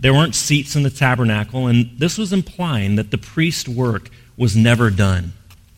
There 0.00 0.14
weren't 0.14 0.34
seats 0.34 0.74
in 0.74 0.82
the 0.82 0.90
tabernacle, 0.90 1.66
and 1.66 1.90
this 1.98 2.16
was 2.16 2.32
implying 2.32 2.96
that 2.96 3.10
the 3.10 3.18
priest 3.18 3.68
work 3.68 4.10
was 4.36 4.56
never 4.56 4.88
done. 4.88 5.34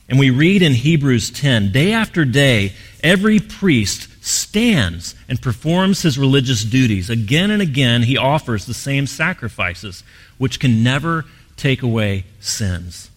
And 0.09 0.19
we 0.19 0.31
read 0.31 0.63
in 0.63 0.75
Hebrews 0.75 1.31
10 1.31 1.73
day 1.73 1.93
after 1.93 2.25
day, 2.25 2.73
every 3.03 3.41
priest 3.41 4.09
stands 4.25 5.17
and 5.29 5.43
performs 5.43 6.03
his 6.03 6.19
religious 6.19 6.63
duties. 6.63 7.11
Again 7.11 7.51
and 7.51 7.61
again, 7.61 8.05
he 8.05 8.17
offers 8.17 8.67
the 8.67 8.75
same 8.75 9.09
sacrifices, 9.09 10.05
which 10.39 10.61
can 10.61 10.85
never 10.85 11.25
take 11.57 11.83
away 11.83 12.25
sins. 12.39 13.11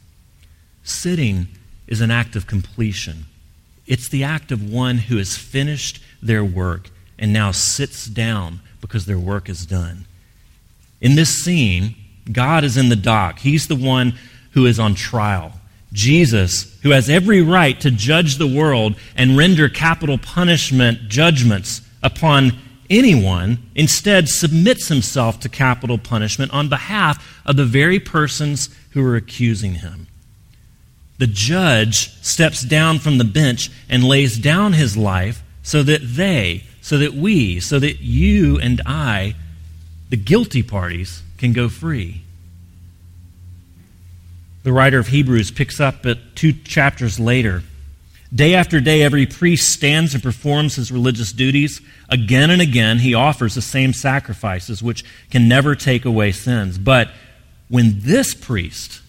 Sitting 0.83 1.47
is 1.85 2.01
an 2.01 2.09
act 2.09 2.35
of 2.35 2.47
completion, 2.47 3.25
it's 3.85 4.07
the 4.07 4.23
act 4.23 4.51
of 4.51 4.71
one 4.71 4.97
who 4.97 5.17
has 5.17 5.37
finished 5.37 6.01
their 6.19 6.43
work 6.43 6.89
and 7.19 7.31
now 7.31 7.51
sits 7.51 8.07
down 8.07 8.59
because 8.81 9.05
their 9.05 9.19
work 9.19 9.47
is 9.47 9.67
done. 9.67 10.05
In 11.01 11.15
this 11.15 11.43
scene, 11.43 11.95
God 12.31 12.63
is 12.63 12.77
in 12.77 12.89
the 12.89 12.95
dock. 12.95 13.39
He's 13.39 13.67
the 13.67 13.75
one 13.75 14.15
who 14.51 14.65
is 14.65 14.79
on 14.79 14.95
trial. 14.95 15.53
Jesus, 15.93 16.77
who 16.81 16.89
has 16.89 17.09
every 17.09 17.41
right 17.41 17.79
to 17.81 17.91
judge 17.91 18.37
the 18.37 18.47
world 18.47 18.95
and 19.15 19.37
render 19.37 19.69
capital 19.69 20.17
punishment 20.17 21.07
judgments 21.07 21.81
upon 22.03 22.53
anyone, 22.89 23.69
instead 23.75 24.27
submits 24.29 24.87
himself 24.87 25.39
to 25.39 25.49
capital 25.49 25.97
punishment 25.97 26.53
on 26.53 26.69
behalf 26.69 27.41
of 27.45 27.55
the 27.55 27.65
very 27.65 27.99
persons 27.99 28.69
who 28.91 29.05
are 29.05 29.15
accusing 29.15 29.75
him. 29.75 30.07
The 31.17 31.27
judge 31.27 32.21
steps 32.21 32.61
down 32.61 32.99
from 32.99 33.17
the 33.17 33.23
bench 33.23 33.71
and 33.89 34.03
lays 34.03 34.37
down 34.37 34.73
his 34.73 34.97
life 34.97 35.41
so 35.63 35.81
that 35.83 36.01
they, 36.03 36.65
so 36.81 36.97
that 36.97 37.13
we, 37.13 37.59
so 37.59 37.79
that 37.79 38.01
you 38.01 38.59
and 38.59 38.81
I 38.85 39.35
the 40.09 40.17
guilty 40.17 40.63
parties 40.63 41.23
can 41.37 41.53
go 41.53 41.69
free. 41.69 42.21
The 44.63 44.73
writer 44.73 44.99
of 44.99 45.07
Hebrews 45.07 45.51
picks 45.51 45.79
up 45.79 46.05
at 46.05 46.35
two 46.35 46.53
chapters 46.53 47.19
later. 47.19 47.63
Day 48.33 48.55
after 48.55 48.79
day, 48.79 49.03
every 49.03 49.25
priest 49.25 49.69
stands 49.69 50.13
and 50.13 50.23
performs 50.23 50.75
his 50.75 50.91
religious 50.91 51.31
duties. 51.31 51.81
Again 52.09 52.49
and 52.49 52.61
again, 52.61 52.97
he 52.99 53.13
offers 53.13 53.55
the 53.55 53.61
same 53.61 53.93
sacrifices, 53.93 54.81
which 54.81 55.05
can 55.29 55.47
never 55.47 55.75
take 55.75 56.03
away 56.03 56.31
sins. 56.31 56.77
But 56.77 57.11
when 57.69 57.99
this 57.99 58.33
priest, 58.33 59.01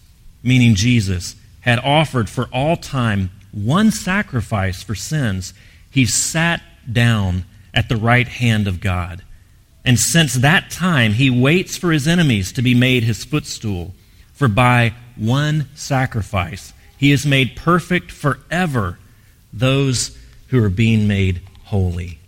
meaning 0.43 0.75
Jesus, 0.75 1.35
had 1.61 1.79
offered 1.79 2.29
for 2.29 2.45
all 2.53 2.77
time 2.77 3.31
one 3.51 3.91
sacrifice 3.91 4.83
for 4.83 4.95
sins, 4.95 5.53
he 5.89 6.05
sat 6.05 6.61
down 6.91 7.43
at 7.73 7.89
the 7.89 7.97
right 7.97 8.27
hand 8.27 8.67
of 8.67 8.79
God. 8.79 9.23
And 9.87 9.97
since 9.97 10.33
that 10.33 10.69
time, 10.69 11.13
he 11.13 11.29
waits 11.29 11.77
for 11.77 11.93
his 11.93 12.09
enemies 12.09 12.51
to 12.51 12.61
be 12.61 12.75
made 12.75 13.03
his 13.03 13.23
footstool. 13.23 13.93
For 14.33 14.49
by 14.49 14.93
one 15.15 15.69
sacrifice, 15.75 16.73
he 16.97 17.11
has 17.11 17.25
made 17.25 17.55
perfect 17.55 18.11
forever 18.11 18.99
those 19.53 20.17
who 20.49 20.61
are 20.61 20.69
being 20.69 21.07
made 21.07 21.39
holy. 21.63 22.19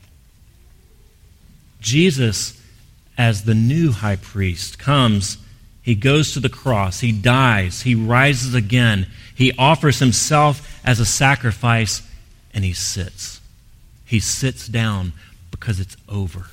Jesus, 1.81 2.57
as 3.17 3.43
the 3.43 3.55
new 3.55 3.91
high 3.91 4.15
priest, 4.15 4.79
comes. 4.79 5.37
He 5.81 5.95
goes 5.95 6.33
to 6.33 6.39
the 6.39 6.47
cross. 6.47 7.01
He 7.01 7.11
dies. 7.11 7.81
He 7.81 7.93
rises 7.93 8.53
again. 8.53 9.07
He 9.35 9.51
offers 9.57 9.99
himself 9.99 10.79
as 10.85 11.01
a 11.01 11.05
sacrifice, 11.05 12.07
and 12.53 12.63
he 12.63 12.71
sits. 12.71 13.41
He 14.05 14.21
sits 14.21 14.65
down 14.65 15.11
because 15.51 15.81
it's 15.81 15.97
over. 16.07 16.45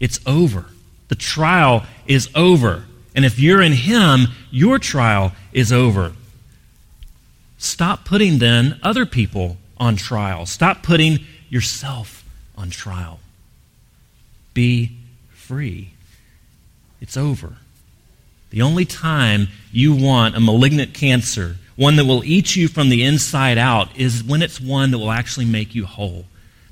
It's 0.00 0.18
over. 0.26 0.66
The 1.08 1.14
trial 1.14 1.84
is 2.06 2.28
over. 2.34 2.84
And 3.14 3.24
if 3.24 3.38
you're 3.38 3.60
in 3.60 3.72
Him, 3.72 4.28
your 4.50 4.78
trial 4.78 5.32
is 5.52 5.72
over. 5.72 6.14
Stop 7.58 8.04
putting 8.04 8.38
then 8.38 8.80
other 8.82 9.04
people 9.04 9.58
on 9.76 9.96
trial. 9.96 10.46
Stop 10.46 10.82
putting 10.82 11.20
yourself 11.48 12.24
on 12.56 12.70
trial. 12.70 13.20
Be 14.54 14.96
free. 15.30 15.90
It's 17.00 17.16
over. 17.16 17.56
The 18.50 18.62
only 18.62 18.84
time 18.84 19.48
you 19.72 19.94
want 19.94 20.36
a 20.36 20.40
malignant 20.40 20.94
cancer, 20.94 21.56
one 21.76 21.96
that 21.96 22.04
will 22.04 22.24
eat 22.24 22.56
you 22.56 22.68
from 22.68 22.88
the 22.88 23.04
inside 23.04 23.58
out, 23.58 23.96
is 23.96 24.24
when 24.24 24.42
it's 24.42 24.60
one 24.60 24.90
that 24.90 24.98
will 24.98 25.12
actually 25.12 25.46
make 25.46 25.74
you 25.74 25.86
whole. 25.86 26.24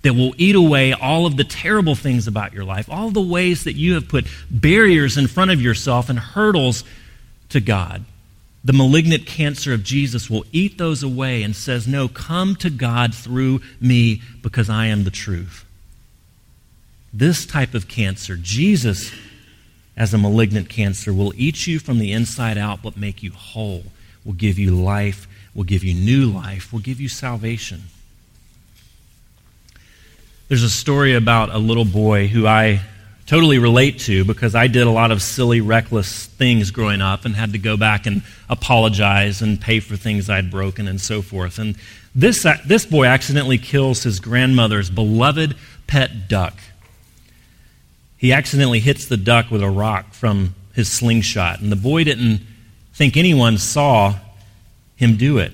That 0.02 0.14
will 0.14 0.34
eat 0.38 0.54
away 0.54 0.92
all 0.92 1.26
of 1.26 1.36
the 1.36 1.44
terrible 1.44 1.94
things 1.94 2.26
about 2.26 2.52
your 2.52 2.64
life, 2.64 2.88
all 2.90 3.10
the 3.10 3.20
ways 3.20 3.64
that 3.64 3.74
you 3.74 3.94
have 3.94 4.08
put 4.08 4.26
barriers 4.50 5.16
in 5.16 5.26
front 5.26 5.50
of 5.50 5.60
yourself 5.60 6.08
and 6.08 6.18
hurdles 6.18 6.84
to 7.48 7.60
God. 7.60 8.04
The 8.64 8.72
malignant 8.72 9.26
cancer 9.26 9.72
of 9.72 9.84
Jesus 9.84 10.28
will 10.28 10.44
eat 10.52 10.78
those 10.78 11.02
away 11.02 11.42
and 11.42 11.54
says, 11.54 11.86
No, 11.86 12.08
come 12.08 12.56
to 12.56 12.70
God 12.70 13.14
through 13.14 13.60
me 13.80 14.22
because 14.42 14.68
I 14.68 14.86
am 14.86 15.04
the 15.04 15.10
truth. 15.10 15.64
This 17.12 17.46
type 17.46 17.74
of 17.74 17.88
cancer, 17.88 18.36
Jesus 18.36 19.12
as 19.96 20.14
a 20.14 20.18
malignant 20.18 20.68
cancer, 20.68 21.12
will 21.12 21.32
eat 21.36 21.66
you 21.66 21.78
from 21.80 21.98
the 21.98 22.12
inside 22.12 22.56
out 22.56 22.82
but 22.82 22.96
make 22.96 23.22
you 23.22 23.32
whole, 23.32 23.84
will 24.24 24.32
give 24.32 24.58
you 24.58 24.70
life, 24.70 25.26
will 25.54 25.64
give 25.64 25.82
you 25.82 25.94
new 25.94 26.26
life, 26.26 26.72
will 26.72 26.80
give 26.80 27.00
you 27.00 27.08
salvation. 27.08 27.84
There's 30.48 30.62
a 30.62 30.70
story 30.70 31.14
about 31.14 31.54
a 31.54 31.58
little 31.58 31.84
boy 31.84 32.26
who 32.26 32.46
I 32.46 32.80
totally 33.26 33.58
relate 33.58 33.98
to 34.00 34.24
because 34.24 34.54
I 34.54 34.66
did 34.66 34.86
a 34.86 34.90
lot 34.90 35.10
of 35.10 35.20
silly, 35.20 35.60
reckless 35.60 36.24
things 36.24 36.70
growing 36.70 37.02
up 37.02 37.26
and 37.26 37.36
had 37.36 37.52
to 37.52 37.58
go 37.58 37.76
back 37.76 38.06
and 38.06 38.22
apologize 38.48 39.42
and 39.42 39.60
pay 39.60 39.80
for 39.80 39.94
things 39.94 40.30
I'd 40.30 40.50
broken 40.50 40.88
and 40.88 40.98
so 40.98 41.20
forth. 41.20 41.58
And 41.58 41.76
this, 42.14 42.46
uh, 42.46 42.56
this 42.66 42.86
boy 42.86 43.04
accidentally 43.04 43.58
kills 43.58 44.04
his 44.04 44.20
grandmother's 44.20 44.88
beloved 44.88 45.54
pet 45.86 46.28
duck. 46.30 46.54
He 48.16 48.32
accidentally 48.32 48.80
hits 48.80 49.04
the 49.04 49.18
duck 49.18 49.50
with 49.50 49.62
a 49.62 49.68
rock 49.68 50.14
from 50.14 50.54
his 50.72 50.90
slingshot, 50.90 51.60
and 51.60 51.70
the 51.70 51.76
boy 51.76 52.04
didn't 52.04 52.40
think 52.94 53.18
anyone 53.18 53.58
saw 53.58 54.14
him 54.96 55.18
do 55.18 55.36
it. 55.36 55.52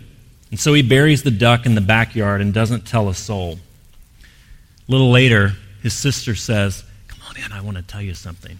And 0.53 0.61
so 0.61 0.73
he 0.73 0.83
buries 0.83 1.25
the 1.25 1.33
duck 1.33 1.67
in 1.67 1.75
the 1.75 1.81
backyard 1.81 2.41
and 2.41 2.55
doesn't 2.55 2.87
tell 2.87 3.09
a 3.09 3.15
soul. 3.15 3.59
A 4.89 4.93
little 4.93 5.11
later, 5.11 5.53
his 5.83 5.95
sister 5.95 6.35
says, 6.35 6.85
Come 7.09 7.21
on 7.29 7.37
in, 7.37 7.53
I 7.53 7.61
want 7.61 7.77
to 7.77 7.83
tell 7.83 8.03
you 8.03 8.15
something. 8.15 8.59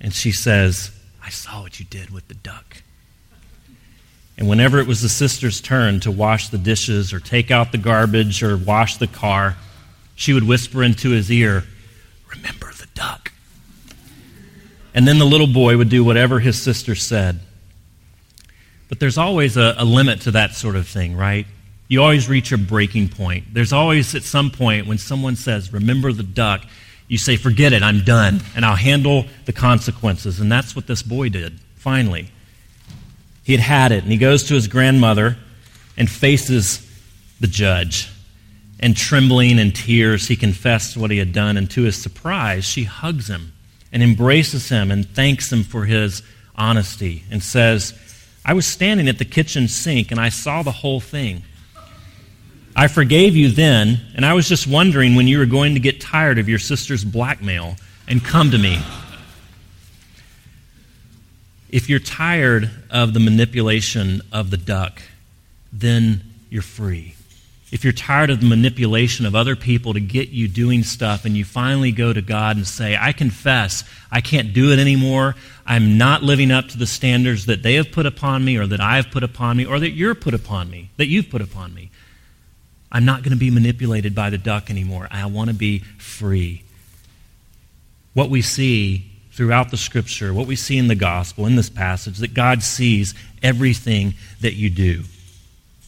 And 0.00 0.12
she 0.12 0.32
says, 0.32 0.90
I 1.22 1.30
saw 1.30 1.62
what 1.62 1.78
you 1.78 1.86
did 1.86 2.10
with 2.10 2.28
the 2.28 2.34
duck. 2.34 2.82
And 4.36 4.48
whenever 4.48 4.80
it 4.80 4.86
was 4.86 5.00
the 5.00 5.08
sister's 5.08 5.60
turn 5.60 6.00
to 6.00 6.10
wash 6.10 6.48
the 6.48 6.58
dishes 6.58 7.12
or 7.12 7.20
take 7.20 7.50
out 7.50 7.70
the 7.70 7.78
garbage 7.78 8.42
or 8.42 8.56
wash 8.56 8.96
the 8.96 9.06
car, 9.06 9.56
she 10.16 10.32
would 10.32 10.46
whisper 10.46 10.82
into 10.82 11.10
his 11.10 11.30
ear, 11.30 11.64
Remember 12.34 12.72
the 12.72 12.88
duck. 12.94 13.30
And 14.92 15.06
then 15.06 15.18
the 15.18 15.24
little 15.24 15.46
boy 15.46 15.76
would 15.76 15.88
do 15.88 16.02
whatever 16.02 16.40
his 16.40 16.60
sister 16.60 16.94
said. 16.94 17.40
But 18.88 19.00
there's 19.00 19.18
always 19.18 19.56
a, 19.56 19.74
a 19.78 19.84
limit 19.84 20.22
to 20.22 20.32
that 20.32 20.54
sort 20.54 20.76
of 20.76 20.86
thing, 20.88 21.16
right? 21.16 21.46
You 21.88 22.02
always 22.02 22.28
reach 22.28 22.52
a 22.52 22.58
breaking 22.58 23.10
point. 23.10 23.52
There's 23.52 23.72
always 23.72 24.14
at 24.14 24.22
some 24.22 24.50
point 24.50 24.86
when 24.86 24.98
someone 24.98 25.36
says, 25.36 25.72
Remember 25.72 26.12
the 26.12 26.22
duck, 26.22 26.64
you 27.08 27.18
say, 27.18 27.36
Forget 27.36 27.72
it, 27.72 27.82
I'm 27.82 28.04
done, 28.04 28.40
and 28.56 28.64
I'll 28.64 28.76
handle 28.76 29.26
the 29.44 29.52
consequences. 29.52 30.40
And 30.40 30.50
that's 30.50 30.74
what 30.74 30.86
this 30.86 31.02
boy 31.02 31.28
did, 31.28 31.58
finally. 31.76 32.30
He 33.44 33.52
had 33.52 33.60
had 33.60 33.92
it, 33.92 34.02
and 34.02 34.10
he 34.10 34.18
goes 34.18 34.44
to 34.44 34.54
his 34.54 34.68
grandmother 34.68 35.36
and 35.96 36.08
faces 36.08 36.80
the 37.40 37.46
judge. 37.46 38.10
And 38.80 38.96
trembling 38.96 39.58
in 39.58 39.72
tears, 39.72 40.28
he 40.28 40.36
confessed 40.36 40.96
what 40.96 41.10
he 41.10 41.18
had 41.18 41.32
done, 41.32 41.56
and 41.56 41.70
to 41.72 41.82
his 41.82 42.00
surprise, 42.00 42.64
she 42.64 42.84
hugs 42.84 43.28
him 43.28 43.52
and 43.92 44.02
embraces 44.02 44.68
him 44.68 44.90
and 44.90 45.08
thanks 45.08 45.52
him 45.52 45.62
for 45.62 45.84
his 45.84 46.22
honesty 46.56 47.22
and 47.30 47.42
says, 47.42 47.94
I 48.44 48.52
was 48.52 48.66
standing 48.66 49.08
at 49.08 49.18
the 49.18 49.24
kitchen 49.24 49.68
sink 49.68 50.10
and 50.10 50.20
I 50.20 50.28
saw 50.28 50.62
the 50.62 50.72
whole 50.72 51.00
thing. 51.00 51.44
I 52.76 52.88
forgave 52.88 53.36
you 53.36 53.50
then, 53.50 54.00
and 54.16 54.26
I 54.26 54.32
was 54.32 54.48
just 54.48 54.66
wondering 54.66 55.14
when 55.14 55.28
you 55.28 55.38
were 55.38 55.46
going 55.46 55.74
to 55.74 55.80
get 55.80 56.00
tired 56.00 56.38
of 56.38 56.48
your 56.48 56.58
sister's 56.58 57.04
blackmail 57.04 57.76
and 58.08 58.24
come 58.24 58.50
to 58.50 58.58
me. 58.58 58.80
If 61.70 61.88
you're 61.88 62.00
tired 62.00 62.70
of 62.90 63.14
the 63.14 63.20
manipulation 63.20 64.22
of 64.32 64.50
the 64.50 64.56
duck, 64.56 65.02
then 65.72 66.22
you're 66.50 66.62
free. 66.62 67.14
If 67.72 67.82
you're 67.82 67.92
tired 67.92 68.30
of 68.30 68.40
the 68.40 68.46
manipulation 68.46 69.26
of 69.26 69.34
other 69.34 69.56
people 69.56 69.94
to 69.94 70.00
get 70.00 70.28
you 70.28 70.46
doing 70.46 70.84
stuff 70.84 71.24
and 71.24 71.36
you 71.36 71.44
finally 71.44 71.90
go 71.90 72.12
to 72.12 72.22
God 72.22 72.56
and 72.56 72.66
say, 72.66 72.96
I 72.96 73.12
confess, 73.12 73.82
I 74.12 74.20
can't 74.20 74.52
do 74.52 74.72
it 74.72 74.78
anymore. 74.78 75.34
I'm 75.66 75.98
not 75.98 76.22
living 76.22 76.52
up 76.52 76.68
to 76.68 76.78
the 76.78 76.86
standards 76.86 77.46
that 77.46 77.64
they 77.64 77.74
have 77.74 77.90
put 77.90 78.06
upon 78.06 78.44
me 78.44 78.56
or 78.56 78.66
that 78.68 78.80
I 78.80 78.96
have 78.96 79.10
put 79.10 79.24
upon 79.24 79.56
me 79.56 79.66
or 79.66 79.80
that 79.80 79.90
you're 79.90 80.14
put 80.14 80.34
upon 80.34 80.70
me, 80.70 80.90
that 80.98 81.06
you've 81.06 81.30
put 81.30 81.42
upon 81.42 81.74
me. 81.74 81.90
I'm 82.94 83.04
not 83.04 83.24
going 83.24 83.32
to 83.32 83.36
be 83.36 83.50
manipulated 83.50 84.14
by 84.14 84.30
the 84.30 84.38
duck 84.38 84.70
anymore. 84.70 85.08
I 85.10 85.26
want 85.26 85.48
to 85.50 85.54
be 85.54 85.80
free. 85.98 86.62
What 88.14 88.30
we 88.30 88.40
see 88.40 89.10
throughout 89.32 89.72
the 89.72 89.76
scripture, 89.76 90.32
what 90.32 90.46
we 90.46 90.54
see 90.54 90.78
in 90.78 90.86
the 90.86 90.94
gospel, 90.94 91.44
in 91.46 91.56
this 91.56 91.68
passage, 91.68 92.18
that 92.18 92.34
God 92.34 92.62
sees 92.62 93.12
everything 93.42 94.14
that 94.40 94.54
you 94.54 94.70
do. 94.70 95.02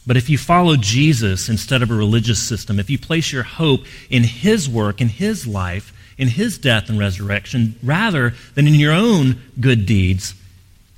But 0.05 0.17
if 0.17 0.29
you 0.29 0.37
follow 0.37 0.75
Jesus 0.75 1.47
instead 1.47 1.81
of 1.81 1.91
a 1.91 1.95
religious 1.95 2.45
system, 2.45 2.77
if 2.77 2.89
you 2.89 2.99
place 2.99 3.31
your 3.31 3.43
hope 3.43 3.85
in 4.09 4.23
His 4.23 4.67
work, 4.67 4.99
in 4.99 5.07
His 5.07 5.47
life, 5.47 5.93
in 6.17 6.27
His 6.27 6.57
death 6.57 6.89
and 6.89 6.99
resurrection, 6.99 7.79
rather 7.81 8.33
than 8.55 8.67
in 8.67 8.75
your 8.75 8.93
own 8.93 9.41
good 9.61 9.85
deeds, 9.85 10.35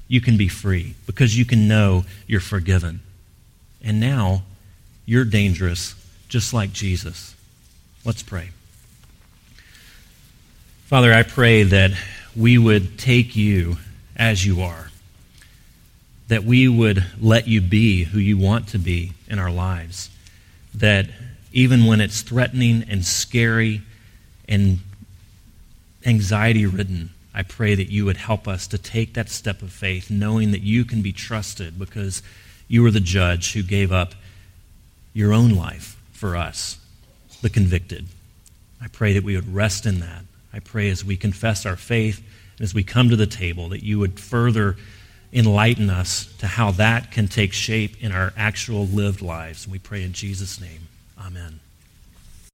you 0.07 0.21
can 0.21 0.37
be 0.37 0.47
free 0.47 0.95
because 1.05 1.37
you 1.37 1.45
can 1.45 1.67
know 1.67 2.03
you're 2.25 2.39
forgiven. 2.39 3.01
And 3.83 3.99
now 3.99 4.41
you're 5.05 5.25
dangerous 5.25 5.93
just 6.29 6.53
like 6.53 6.71
Jesus. 6.71 7.35
Let's 8.05 8.23
pray. 8.23 8.51
Father, 10.85 11.11
I 11.11 11.23
pray 11.23 11.63
that 11.63 11.91
we 12.35 12.57
would 12.57 12.97
take 12.97 13.35
you 13.35 13.77
as 14.15 14.45
you 14.45 14.61
are, 14.61 14.89
that 16.27 16.43
we 16.43 16.67
would 16.67 17.03
let 17.19 17.47
you 17.47 17.61
be 17.61 18.05
who 18.05 18.19
you 18.19 18.37
want 18.37 18.67
to 18.69 18.77
be 18.77 19.13
in 19.27 19.39
our 19.39 19.51
lives, 19.51 20.09
that 20.73 21.07
even 21.51 21.85
when 21.85 21.99
it's 21.99 22.21
threatening 22.21 22.85
and 22.87 23.03
scary 23.03 23.81
and 24.47 24.79
anxiety 26.05 26.65
ridden, 26.65 27.09
I 27.33 27.43
pray 27.43 27.75
that 27.75 27.91
you 27.91 28.05
would 28.05 28.17
help 28.17 28.47
us 28.47 28.67
to 28.67 28.77
take 28.77 29.13
that 29.13 29.29
step 29.29 29.61
of 29.61 29.71
faith, 29.71 30.09
knowing 30.11 30.51
that 30.51 30.61
you 30.61 30.85
can 30.85 31.01
be 31.01 31.11
trusted 31.11 31.79
because 31.79 32.21
you 32.67 32.85
are 32.85 32.91
the 32.91 32.99
judge 32.99 33.53
who 33.53 33.63
gave 33.63 33.91
up 33.91 34.13
your 35.13 35.33
own 35.33 35.51
life 35.51 35.98
for 36.19 36.35
us, 36.35 36.77
the 37.41 37.49
convicted. 37.49 38.05
I 38.81 38.89
pray 38.89 39.13
that 39.13 39.23
we 39.23 39.35
would 39.35 39.55
rest 39.55 39.85
in 39.85 40.01
that. 40.01 40.23
I 40.53 40.59
pray 40.59 40.89
as 40.89 41.05
we 41.05 41.15
confess 41.15 41.65
our 41.65 41.77
faith 41.77 42.21
and 42.57 42.65
as 42.65 42.73
we 42.73 42.83
come 42.83 43.09
to 43.09 43.15
the 43.15 43.25
table 43.25 43.69
that 43.69 43.83
you 43.83 43.99
would 43.99 44.19
further 44.19 44.75
enlighten 45.31 45.89
us 45.89 46.25
to 46.39 46.47
how 46.47 46.71
that 46.71 47.11
can 47.11 47.29
take 47.29 47.53
shape 47.53 48.03
in 48.03 48.11
our 48.11 48.33
actual 48.35 48.85
lived 48.85 49.21
lives. 49.21 49.63
And 49.63 49.71
we 49.71 49.79
pray 49.79 50.03
in 50.03 50.11
Jesus' 50.11 50.59
name. 50.59 50.89
Amen. 51.17 51.61